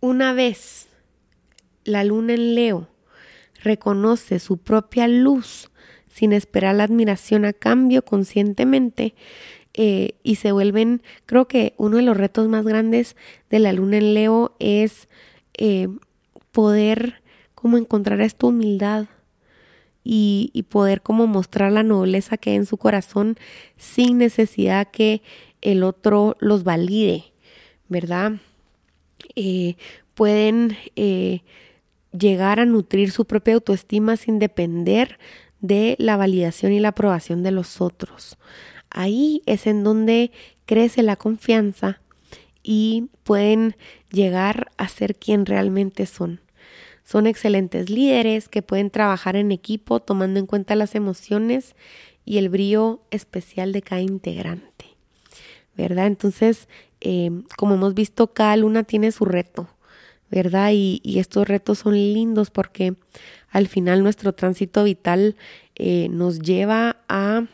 Una 0.00 0.34
vez 0.34 0.88
la 1.84 2.04
luna 2.04 2.34
en 2.34 2.54
Leo 2.54 2.88
reconoce 3.62 4.38
su 4.38 4.58
propia 4.58 5.08
luz 5.08 5.70
sin 6.12 6.32
esperar 6.32 6.74
la 6.76 6.84
admiración 6.84 7.44
a 7.44 7.52
cambio 7.52 8.04
conscientemente 8.04 9.14
eh, 9.74 10.16
y 10.22 10.36
se 10.36 10.52
vuelven, 10.52 11.02
creo 11.24 11.48
que 11.48 11.74
uno 11.78 11.96
de 11.96 12.02
los 12.02 12.16
retos 12.16 12.48
más 12.48 12.64
grandes 12.64 13.16
de 13.48 13.58
la 13.58 13.72
luna 13.72 13.96
en 13.96 14.14
Leo 14.14 14.54
es 14.58 15.08
eh, 15.54 15.88
poder 16.50 17.22
como 17.54 17.78
encontrar 17.78 18.20
esta 18.20 18.46
humildad 18.46 19.06
y, 20.04 20.64
poder 20.68 21.00
como 21.00 21.26
mostrar 21.26 21.70
la 21.70 21.84
nobleza 21.84 22.36
que 22.36 22.50
hay 22.50 22.56
en 22.56 22.66
su 22.66 22.76
corazón 22.76 23.36
sin 23.78 24.18
necesidad 24.18 24.90
que 24.90 25.22
el 25.60 25.84
otro 25.84 26.36
los 26.40 26.64
valide, 26.64 27.32
¿verdad? 27.88 28.32
Eh, 29.36 29.76
pueden 30.14 30.76
llegar 32.12 32.60
a 32.60 32.66
nutrir 32.66 33.10
su 33.10 33.24
propia 33.24 33.54
autoestima 33.54 34.16
sin 34.16 34.38
depender 34.38 35.18
de 35.60 35.96
la 35.98 36.16
validación 36.16 36.72
y 36.72 36.80
la 36.80 36.88
aprobación 36.88 37.42
de 37.42 37.52
los 37.52 37.80
otros. 37.80 38.36
Ahí 38.90 39.42
es 39.46 39.66
en 39.66 39.84
donde 39.84 40.32
crece 40.66 41.02
la 41.02 41.16
confianza 41.16 42.00
y 42.62 43.08
pueden 43.22 43.76
llegar 44.10 44.70
a 44.76 44.88
ser 44.88 45.16
quien 45.16 45.46
realmente 45.46 46.06
son. 46.06 46.40
Son 47.04 47.26
excelentes 47.26 47.90
líderes 47.90 48.48
que 48.48 48.62
pueden 48.62 48.90
trabajar 48.90 49.36
en 49.36 49.50
equipo 49.50 50.00
tomando 50.00 50.38
en 50.38 50.46
cuenta 50.46 50.76
las 50.76 50.94
emociones 50.94 51.74
y 52.24 52.38
el 52.38 52.48
brillo 52.48 53.00
especial 53.10 53.72
de 53.72 53.82
cada 53.82 54.02
integrante. 54.02 54.86
¿Verdad? 55.76 56.06
Entonces, 56.06 56.68
eh, 57.00 57.30
como 57.56 57.74
hemos 57.74 57.94
visto, 57.94 58.32
cada 58.32 58.56
luna 58.56 58.84
tiene 58.84 59.10
su 59.10 59.24
reto, 59.24 59.68
¿verdad? 60.32 60.70
Y, 60.72 61.00
estos 61.18 61.46
retos 61.46 61.80
son 61.80 61.92
lindos 61.92 62.50
porque 62.50 62.94
al 63.50 63.68
final 63.68 64.02
nuestro 64.02 64.32
tránsito 64.32 64.82
vital 64.82 65.36
eh, 65.76 66.08
nos 66.10 66.40
lleva 66.40 66.96
a 67.06 67.44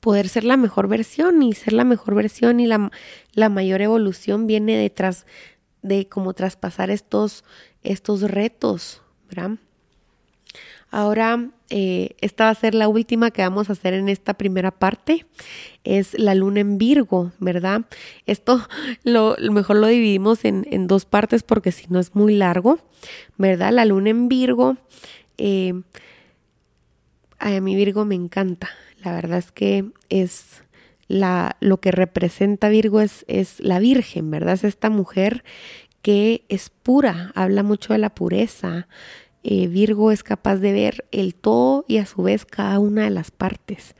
poder 0.00 0.28
ser 0.28 0.42
la 0.42 0.56
mejor 0.56 0.88
versión 0.88 1.42
y 1.42 1.54
ser 1.54 1.72
la 1.72 1.84
mejor 1.84 2.16
versión 2.16 2.58
y 2.58 2.66
la, 2.66 2.90
la 3.34 3.48
mayor 3.48 3.82
evolución 3.82 4.48
viene 4.48 4.76
detrás 4.76 5.26
de 5.80 6.08
cómo 6.08 6.34
traspasar 6.34 6.90
estos, 6.90 7.44
estos 7.84 8.22
retos, 8.22 9.00
¿verdad? 9.28 9.52
Ahora, 10.96 11.50
eh, 11.70 12.10
esta 12.20 12.44
va 12.44 12.50
a 12.50 12.54
ser 12.54 12.72
la 12.72 12.86
última 12.86 13.32
que 13.32 13.42
vamos 13.42 13.68
a 13.68 13.72
hacer 13.72 13.94
en 13.94 14.08
esta 14.08 14.34
primera 14.34 14.70
parte. 14.70 15.26
Es 15.82 16.16
la 16.16 16.36
luna 16.36 16.60
en 16.60 16.78
Virgo, 16.78 17.32
¿verdad? 17.40 17.86
Esto 18.26 18.64
lo, 19.02 19.34
mejor 19.50 19.78
lo 19.78 19.88
dividimos 19.88 20.44
en, 20.44 20.86
dos 20.86 21.04
partes 21.04 21.42
porque 21.42 21.72
si 21.72 21.86
no 21.88 21.98
es 21.98 22.14
muy 22.14 22.36
largo, 22.36 22.78
¿verdad? 23.36 23.72
La 23.72 23.84
luna 23.84 24.10
en 24.10 24.28
Virgo, 24.28 24.76
eh, 25.36 25.82
a 27.40 27.60
mí 27.60 27.74
Virgo 27.74 28.04
me 28.04 28.14
encanta. 28.14 28.70
La 29.02 29.12
verdad 29.12 29.38
es 29.38 29.50
que 29.50 29.86
es 30.10 30.62
la, 31.08 31.56
lo 31.58 31.80
que 31.80 31.90
representa 31.90 32.68
Virgo 32.68 33.00
es, 33.00 33.24
es 33.26 33.58
la 33.58 33.80
Virgen, 33.80 34.30
¿verdad? 34.30 34.54
Es 34.54 34.62
esta 34.62 34.90
mujer 34.90 35.42
que 36.02 36.44
es 36.48 36.70
pura, 36.70 37.32
habla 37.34 37.64
mucho 37.64 37.94
de 37.94 37.98
la 37.98 38.14
pureza, 38.14 38.86
eh, 39.44 39.68
Virgo 39.68 40.10
es 40.10 40.22
capaz 40.22 40.56
de 40.56 40.72
ver 40.72 41.04
el 41.12 41.34
todo 41.34 41.84
y 41.86 41.98
a 41.98 42.06
su 42.06 42.22
vez 42.22 42.46
cada 42.46 42.78
una 42.78 43.04
de 43.04 43.10
las 43.10 43.30
partes. 43.30 43.94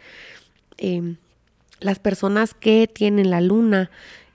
Em, 0.79 1.17
las 1.81 1.99
personas 1.99 2.55
que 2.55 2.89
tienen 2.93 3.29
la 3.29 3.43
luna 3.43 3.91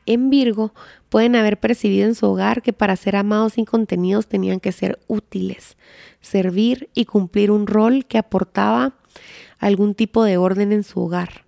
en 0.05 0.29
Virgo 0.29 0.71
pueden 1.09 1.35
haber 1.35 1.59
percibido 1.59 2.07
en 2.07 2.13
su 2.13 2.27
hogar 2.27 2.61
que 2.61 2.73
para 2.73 2.95
ser 2.95 3.15
amados 3.15 3.53
sin 3.53 3.65
contenidos 3.65 4.27
tenían 4.27 4.59
que 4.59 4.71
ser 4.71 4.99
útiles, 5.07 5.77
servir 6.21 6.89
y 6.93 7.05
cumplir 7.05 7.49
un 7.49 7.65
rol 7.65 8.05
que 8.05 8.19
aportaba 8.19 8.93
algún 9.57 9.95
tipo 9.95 10.23
de 10.23 10.37
orden 10.37 10.71
en 10.71 10.83
su 10.83 11.01
hogar. 11.01 11.45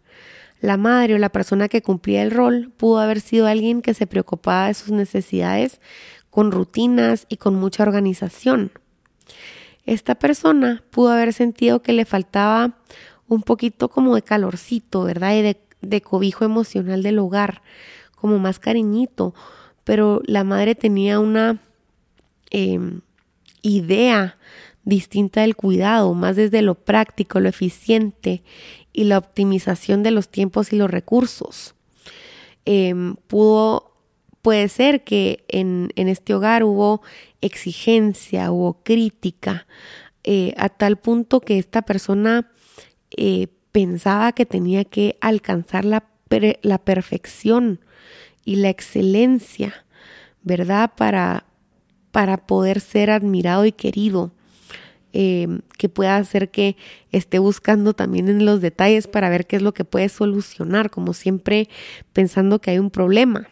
La 0.59 0.77
madre 0.77 1.15
o 1.15 1.17
la 1.19 1.29
persona 1.29 1.69
que 1.69 1.83
cumplía 1.83 2.23
el 2.23 2.31
rol 2.31 2.71
pudo 2.77 2.99
haber 2.99 3.21
sido 3.21 3.45
alguien 3.45 3.83
que 3.83 3.93
se 3.93 4.07
preocupaba 4.07 4.67
de 4.67 4.73
sus 4.73 4.89
necesidades 4.89 5.79
con 6.31 6.51
rutinas 6.51 7.27
y 7.29 7.37
con 7.37 7.55
mucha 7.55 7.83
organización 7.83 8.71
esta 9.85 10.15
persona 10.15 10.83
pudo 10.91 11.09
haber 11.09 11.33
sentido 11.33 11.81
que 11.81 11.93
le 11.93 12.05
faltaba 12.05 12.77
un 13.27 13.41
poquito 13.43 13.89
como 13.89 14.15
de 14.15 14.21
calorcito, 14.21 15.03
¿verdad? 15.03 15.35
Y 15.35 15.55
de, 15.81 16.01
cobijo 16.01 16.45
emocional 16.45 17.01
del 17.01 17.19
hogar, 17.19 17.61
como 18.15 18.37
más 18.37 18.59
cariñito, 18.59 19.33
pero 19.83 20.21
la 20.25 20.43
madre 20.43 20.75
tenía 20.75 21.19
una 21.19 21.59
em, 22.51 23.01
idea 23.63 24.37
distinta 24.83 25.41
del 25.41 25.55
cuidado, 25.55 26.13
más 26.13 26.35
desde 26.35 26.61
lo 26.61 26.75
práctico, 26.75 27.39
lo 27.39 27.49
eficiente 27.49 28.43
y 28.93 29.05
la 29.05 29.17
optimización 29.17 30.03
de 30.03 30.11
los 30.11 30.29
tiempos 30.29 30.71
y 30.71 30.75
los 30.75 30.91
recursos. 30.91 31.73
Em, 32.65 33.15
pudo 33.27 33.91
Puede 34.41 34.69
ser 34.69 35.03
que 35.03 35.45
en, 35.47 35.91
este 35.95 36.33
hogar 36.33 36.63
hubo 36.63 37.01
exigencia, 37.41 38.51
hubo 38.51 38.81
crítica, 38.83 39.67
eh, 40.23 40.53
a 40.57 40.69
tal 40.69 40.97
punto 40.97 41.41
que 41.41 41.57
esta 41.57 41.81
persona 41.81 42.51
eh, 43.17 43.47
pensaba 43.71 44.31
que 44.33 44.45
tenía 44.45 44.85
que 44.85 45.17
alcanzar 45.19 45.83
la, 45.83 46.05
la, 46.61 46.77
perfección 46.77 47.79
y 48.45 48.57
la 48.57 48.69
excelencia, 48.69 49.85
¿verdad? 50.43 50.91
Para, 50.95 51.45
para 52.11 52.37
poder 52.37 52.81
ser 52.81 53.09
admirado 53.09 53.65
y 53.65 53.71
querido. 53.71 54.31
Eh, 55.13 55.59
que 55.77 55.89
pueda 55.89 56.15
hacer 56.15 56.51
que 56.51 56.77
esté 57.11 57.37
buscando 57.37 57.93
también 57.93 58.29
en 58.29 58.45
los 58.45 58.61
detalles 58.61 59.07
para 59.07 59.29
ver 59.29 59.45
qué 59.45 59.57
es 59.57 59.61
lo 59.61 59.73
que 59.73 59.83
puede 59.83 60.07
solucionar, 60.07 60.89
como 60.89 61.11
siempre 61.11 61.67
pensando 62.13 62.59
que 62.59 62.71
hay 62.71 62.79
un 62.79 62.91
problema. 62.91 63.49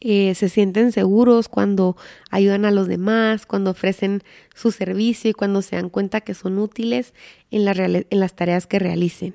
Eh, 0.00 0.34
se 0.36 0.48
sienten 0.48 0.92
seguros 0.92 1.48
cuando 1.48 1.96
ayudan 2.30 2.64
a 2.64 2.70
los 2.70 2.86
demás, 2.86 3.46
cuando 3.46 3.72
ofrecen 3.72 4.22
su 4.54 4.70
servicio 4.70 5.30
y 5.30 5.34
cuando 5.34 5.60
se 5.60 5.76
dan 5.76 5.88
cuenta 5.88 6.20
que 6.20 6.34
son 6.34 6.58
útiles 6.58 7.14
en, 7.50 7.66
en 7.66 8.20
las 8.20 8.36
tareas 8.36 8.66
que 8.66 8.78
realicen. 8.78 9.34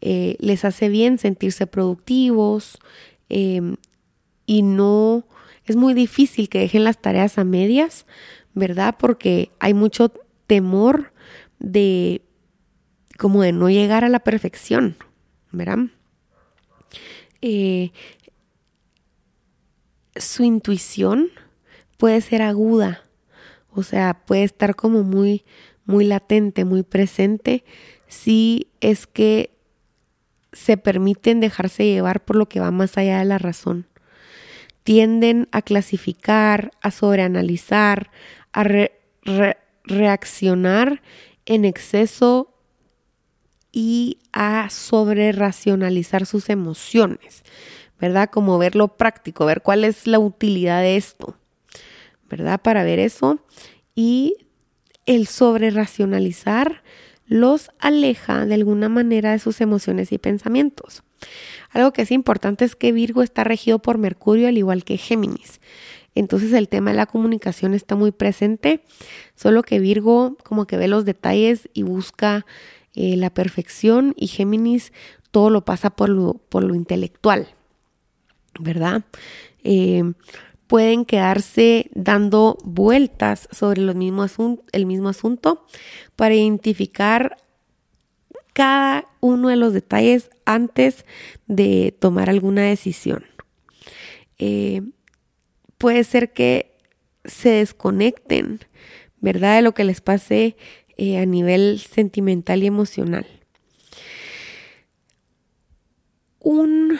Eh, 0.00 0.36
les 0.40 0.64
hace 0.64 0.88
bien 0.88 1.18
sentirse 1.18 1.66
productivos 1.66 2.78
em, 3.28 3.76
y 4.44 4.62
no 4.62 5.24
es 5.64 5.76
muy 5.76 5.94
difícil 5.94 6.48
que 6.48 6.60
dejen 6.60 6.84
las 6.84 7.00
tareas 7.00 7.38
a 7.38 7.44
medias, 7.44 8.06
¿verdad? 8.54 8.96
Porque 8.98 9.50
hay 9.58 9.74
mucho 9.74 10.12
temor 10.46 11.12
de 11.58 12.22
como 13.18 13.42
de 13.42 13.52
no 13.52 13.70
llegar 13.70 14.04
a 14.04 14.08
la 14.08 14.20
perfección, 14.20 14.96
¿verdad? 15.50 15.78
Eh, 17.40 17.92
su 20.18 20.44
intuición 20.44 21.30
puede 21.96 22.20
ser 22.20 22.42
aguda, 22.42 23.02
o 23.70 23.82
sea, 23.82 24.22
puede 24.26 24.44
estar 24.44 24.74
como 24.74 25.02
muy, 25.02 25.44
muy 25.84 26.04
latente, 26.04 26.64
muy 26.64 26.82
presente, 26.82 27.64
si 28.08 28.68
es 28.80 29.06
que 29.06 29.50
se 30.52 30.76
permiten 30.76 31.40
dejarse 31.40 31.84
llevar 31.84 32.24
por 32.24 32.36
lo 32.36 32.48
que 32.48 32.60
va 32.60 32.70
más 32.70 32.96
allá 32.96 33.18
de 33.18 33.24
la 33.26 33.38
razón. 33.38 33.86
Tienden 34.84 35.48
a 35.52 35.62
clasificar, 35.62 36.70
a 36.80 36.90
sobreanalizar, 36.90 38.10
a 38.52 38.64
reaccionar 39.84 41.02
en 41.44 41.64
exceso 41.64 42.54
y 43.72 44.18
a 44.32 44.70
sobre 44.70 45.32
racionalizar 45.32 46.24
sus 46.24 46.48
emociones. 46.48 47.42
¿Verdad? 48.00 48.30
Como 48.30 48.58
ver 48.58 48.76
lo 48.76 48.88
práctico, 48.88 49.46
ver 49.46 49.62
cuál 49.62 49.84
es 49.84 50.06
la 50.06 50.18
utilidad 50.18 50.82
de 50.82 50.96
esto, 50.96 51.36
¿verdad? 52.28 52.60
Para 52.60 52.84
ver 52.84 52.98
eso. 52.98 53.38
Y 53.94 54.46
el 55.06 55.26
sobre 55.26 55.70
racionalizar 55.70 56.82
los 57.26 57.70
aleja 57.78 58.46
de 58.46 58.54
alguna 58.54 58.88
manera 58.88 59.32
de 59.32 59.38
sus 59.38 59.60
emociones 59.60 60.12
y 60.12 60.18
pensamientos. 60.18 61.02
Algo 61.70 61.92
que 61.92 62.02
es 62.02 62.10
importante 62.10 62.64
es 62.64 62.76
que 62.76 62.92
Virgo 62.92 63.22
está 63.22 63.44
regido 63.44 63.80
por 63.80 63.98
Mercurio 63.98 64.48
al 64.48 64.58
igual 64.58 64.84
que 64.84 64.96
Géminis. 64.96 65.60
Entonces 66.14 66.52
el 66.52 66.68
tema 66.68 66.90
de 66.90 66.96
la 66.96 67.06
comunicación 67.06 67.74
está 67.74 67.94
muy 67.94 68.10
presente, 68.10 68.82
solo 69.34 69.62
que 69.62 69.80
Virgo 69.80 70.36
como 70.44 70.66
que 70.66 70.76
ve 70.76 70.88
los 70.88 71.04
detalles 71.04 71.68
y 71.74 71.82
busca 71.82 72.46
eh, 72.94 73.16
la 73.16 73.30
perfección 73.30 74.14
y 74.16 74.28
Géminis 74.28 74.92
todo 75.30 75.50
lo 75.50 75.64
pasa 75.64 75.90
por 75.90 76.08
lo, 76.08 76.34
por 76.48 76.64
lo 76.64 76.74
intelectual. 76.74 77.55
¿Verdad? 78.60 79.04
Eh, 79.64 80.02
pueden 80.66 81.04
quedarse 81.04 81.90
dando 81.94 82.58
vueltas 82.64 83.48
sobre 83.52 83.82
el 83.82 83.94
mismo 83.94 84.22
asunto 85.08 85.66
para 86.16 86.34
identificar 86.34 87.36
cada 88.52 89.04
uno 89.20 89.48
de 89.48 89.56
los 89.56 89.74
detalles 89.74 90.30
antes 90.44 91.04
de 91.46 91.94
tomar 91.98 92.30
alguna 92.30 92.62
decisión. 92.62 93.24
Eh, 94.38 94.82
puede 95.76 96.04
ser 96.04 96.32
que 96.32 96.74
se 97.24 97.50
desconecten, 97.50 98.60
¿verdad? 99.20 99.56
De 99.56 99.62
lo 99.62 99.74
que 99.74 99.84
les 99.84 100.00
pase 100.00 100.56
eh, 100.96 101.18
a 101.18 101.26
nivel 101.26 101.80
sentimental 101.80 102.62
y 102.62 102.66
emocional. 102.66 103.26
Un 106.40 106.98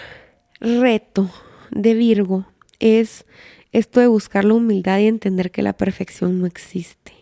reto 0.60 1.30
de 1.70 1.94
Virgo 1.94 2.46
es 2.78 3.26
esto 3.72 4.00
de 4.00 4.06
buscar 4.06 4.44
la 4.44 4.54
humildad 4.54 4.98
y 4.98 5.06
entender 5.06 5.50
que 5.50 5.62
la 5.62 5.76
perfección 5.76 6.40
no 6.40 6.46
existe. 6.46 7.12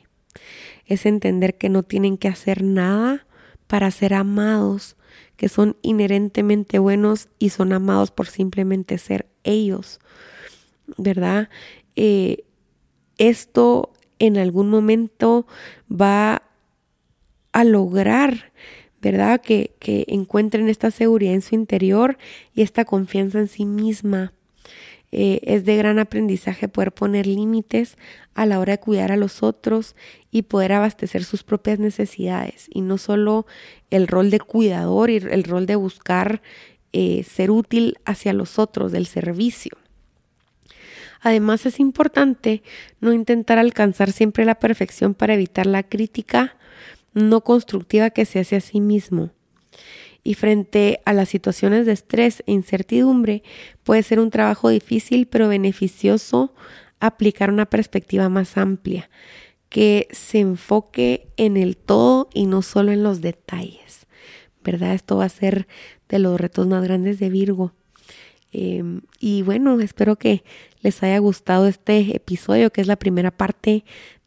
Es 0.86 1.06
entender 1.06 1.56
que 1.56 1.68
no 1.68 1.82
tienen 1.82 2.18
que 2.18 2.28
hacer 2.28 2.62
nada 2.62 3.26
para 3.66 3.90
ser 3.90 4.14
amados, 4.14 4.96
que 5.36 5.48
son 5.48 5.76
inherentemente 5.82 6.78
buenos 6.78 7.28
y 7.38 7.50
son 7.50 7.72
amados 7.72 8.10
por 8.10 8.26
simplemente 8.26 8.98
ser 8.98 9.26
ellos, 9.42 10.00
¿verdad? 10.96 11.48
Eh, 11.96 12.44
esto 13.18 13.92
en 14.18 14.36
algún 14.36 14.70
momento 14.70 15.46
va 15.90 16.42
a 17.52 17.64
lograr 17.64 18.52
¿verdad? 19.04 19.40
Que, 19.42 19.74
que 19.78 20.06
encuentren 20.08 20.70
esta 20.70 20.90
seguridad 20.90 21.34
en 21.34 21.42
su 21.42 21.54
interior 21.54 22.16
y 22.54 22.62
esta 22.62 22.86
confianza 22.86 23.38
en 23.38 23.48
sí 23.48 23.66
misma. 23.66 24.32
Eh, 25.12 25.40
es 25.44 25.64
de 25.64 25.76
gran 25.76 26.00
aprendizaje 26.00 26.66
poder 26.66 26.90
poner 26.90 27.26
límites 27.26 27.98
a 28.34 28.46
la 28.46 28.58
hora 28.58 28.72
de 28.72 28.80
cuidar 28.80 29.12
a 29.12 29.16
los 29.16 29.44
otros 29.44 29.94
y 30.32 30.42
poder 30.42 30.72
abastecer 30.72 31.22
sus 31.22 31.44
propias 31.44 31.78
necesidades 31.78 32.66
y 32.68 32.80
no 32.80 32.98
solo 32.98 33.46
el 33.90 34.08
rol 34.08 34.30
de 34.30 34.40
cuidador 34.40 35.10
y 35.10 35.18
el 35.18 35.44
rol 35.44 35.66
de 35.66 35.76
buscar 35.76 36.42
eh, 36.92 37.22
ser 37.22 37.52
útil 37.52 37.98
hacia 38.04 38.32
los 38.32 38.58
otros, 38.58 38.90
del 38.90 39.06
servicio. 39.06 39.76
Además 41.20 41.64
es 41.66 41.78
importante 41.78 42.62
no 43.00 43.12
intentar 43.12 43.58
alcanzar 43.58 44.10
siempre 44.10 44.44
la 44.44 44.56
perfección 44.56 45.14
para 45.14 45.34
evitar 45.34 45.66
la 45.66 45.84
crítica 45.84 46.56
no 47.14 47.42
constructiva 47.42 48.10
que 48.10 48.24
se 48.24 48.40
hace 48.40 48.56
a 48.56 48.60
sí 48.60 48.80
mismo. 48.80 49.30
Y 50.22 50.34
frente 50.34 51.00
a 51.04 51.12
las 51.12 51.28
situaciones 51.28 51.86
de 51.86 51.92
estrés 51.92 52.42
e 52.46 52.52
incertidumbre, 52.52 53.42
puede 53.82 54.02
ser 54.02 54.20
un 54.20 54.30
trabajo 54.30 54.68
difícil 54.68 55.26
pero 55.26 55.48
beneficioso 55.48 56.54
aplicar 57.00 57.50
una 57.50 57.66
perspectiva 57.66 58.28
más 58.28 58.56
amplia, 58.56 59.10
que 59.68 60.08
se 60.10 60.40
enfoque 60.40 61.28
en 61.36 61.56
el 61.56 61.76
todo 61.76 62.28
y 62.32 62.46
no 62.46 62.62
solo 62.62 62.92
en 62.92 63.02
los 63.02 63.20
detalles. 63.20 64.06
¿Verdad? 64.62 64.94
Esto 64.94 65.18
va 65.18 65.26
a 65.26 65.28
ser 65.28 65.66
de 66.08 66.18
los 66.18 66.40
retos 66.40 66.66
más 66.66 66.82
grandes 66.82 67.18
de 67.18 67.28
Virgo. 67.28 67.72
Em, 68.52 69.02
y 69.18 69.42
bueno, 69.42 69.78
espero 69.80 70.16
que 70.16 70.44
les 70.80 71.02
haya 71.02 71.18
gustado 71.18 71.66
este 71.66 72.16
episodio, 72.16 72.70
que 72.70 72.80
es 72.80 72.86
la 72.86 72.96
primera 72.96 73.30
parte 73.30 73.84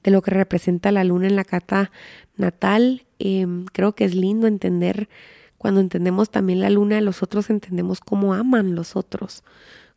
de 0.07 0.11
lo 0.11 0.21
que 0.21 0.31
representa 0.31 0.93
la 0.93 1.03
luna 1.03 1.27
en 1.27 1.35
la 1.35 1.43
carta 1.43 1.91
natal. 2.37 3.03
Em, 3.19 3.65
creo 3.65 3.93
que 3.93 4.05
es 4.05 4.15
lindo 4.15 4.47
entender, 4.47 5.09
cuando 5.57 5.81
entendemos 5.81 6.29
también 6.29 6.61
la 6.61 6.69
luna, 6.69 7.01
los 7.01 7.23
otros 7.23 7.49
entendemos 7.49 7.99
cómo 7.99 8.33
aman 8.33 8.73
los 8.73 8.95
otros, 8.95 9.43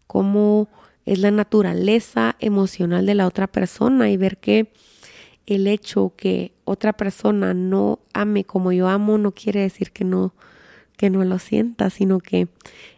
cómo 0.09 0.69
es 1.07 1.21
la 1.21 1.31
naturaleza 1.31 2.35
emocional 2.41 3.07
de 3.07 3.15
la 3.15 3.29
otra 3.29 3.47
persona 3.47 4.11
y 4.11 4.17
ver 4.17 4.39
que 4.39 4.73
el 5.47 5.69
hecho 5.69 6.13
que 6.17 6.55
otra 6.65 6.93
persona 6.93 7.55
no 7.55 8.01
ame 8.13 8.43
como 8.43 8.73
yo 8.73 8.89
amo 8.89 9.17
no 9.17 9.31
quiere 9.31 9.61
decir 9.61 9.93
que 9.93 10.03
no 10.03 10.35
que 10.97 11.09
no 11.09 11.25
lo 11.25 11.39
sienta, 11.39 11.89
sino 11.89 12.19
que 12.19 12.49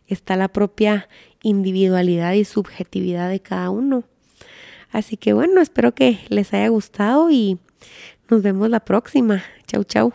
está 0.07 0.37
la 0.37 0.49
propia 0.49 1.11
individualidad 1.43 2.33
y 2.33 2.47
subjetividad 2.47 3.29
de 3.29 3.41
cada 3.41 3.69
uno. 3.69 4.05
Así 4.93 5.17
que 5.17 5.33
bueno, 5.33 5.61
espero 5.61 5.95
que 5.95 6.19
les 6.29 6.53
haya 6.53 6.69
gustado 6.69 7.31
y 7.31 7.59
nos 8.29 8.43
vemos 8.43 8.69
la 8.69 8.81
próxima. 8.81 9.43
Chau, 9.67 9.85
chau. 9.85 10.13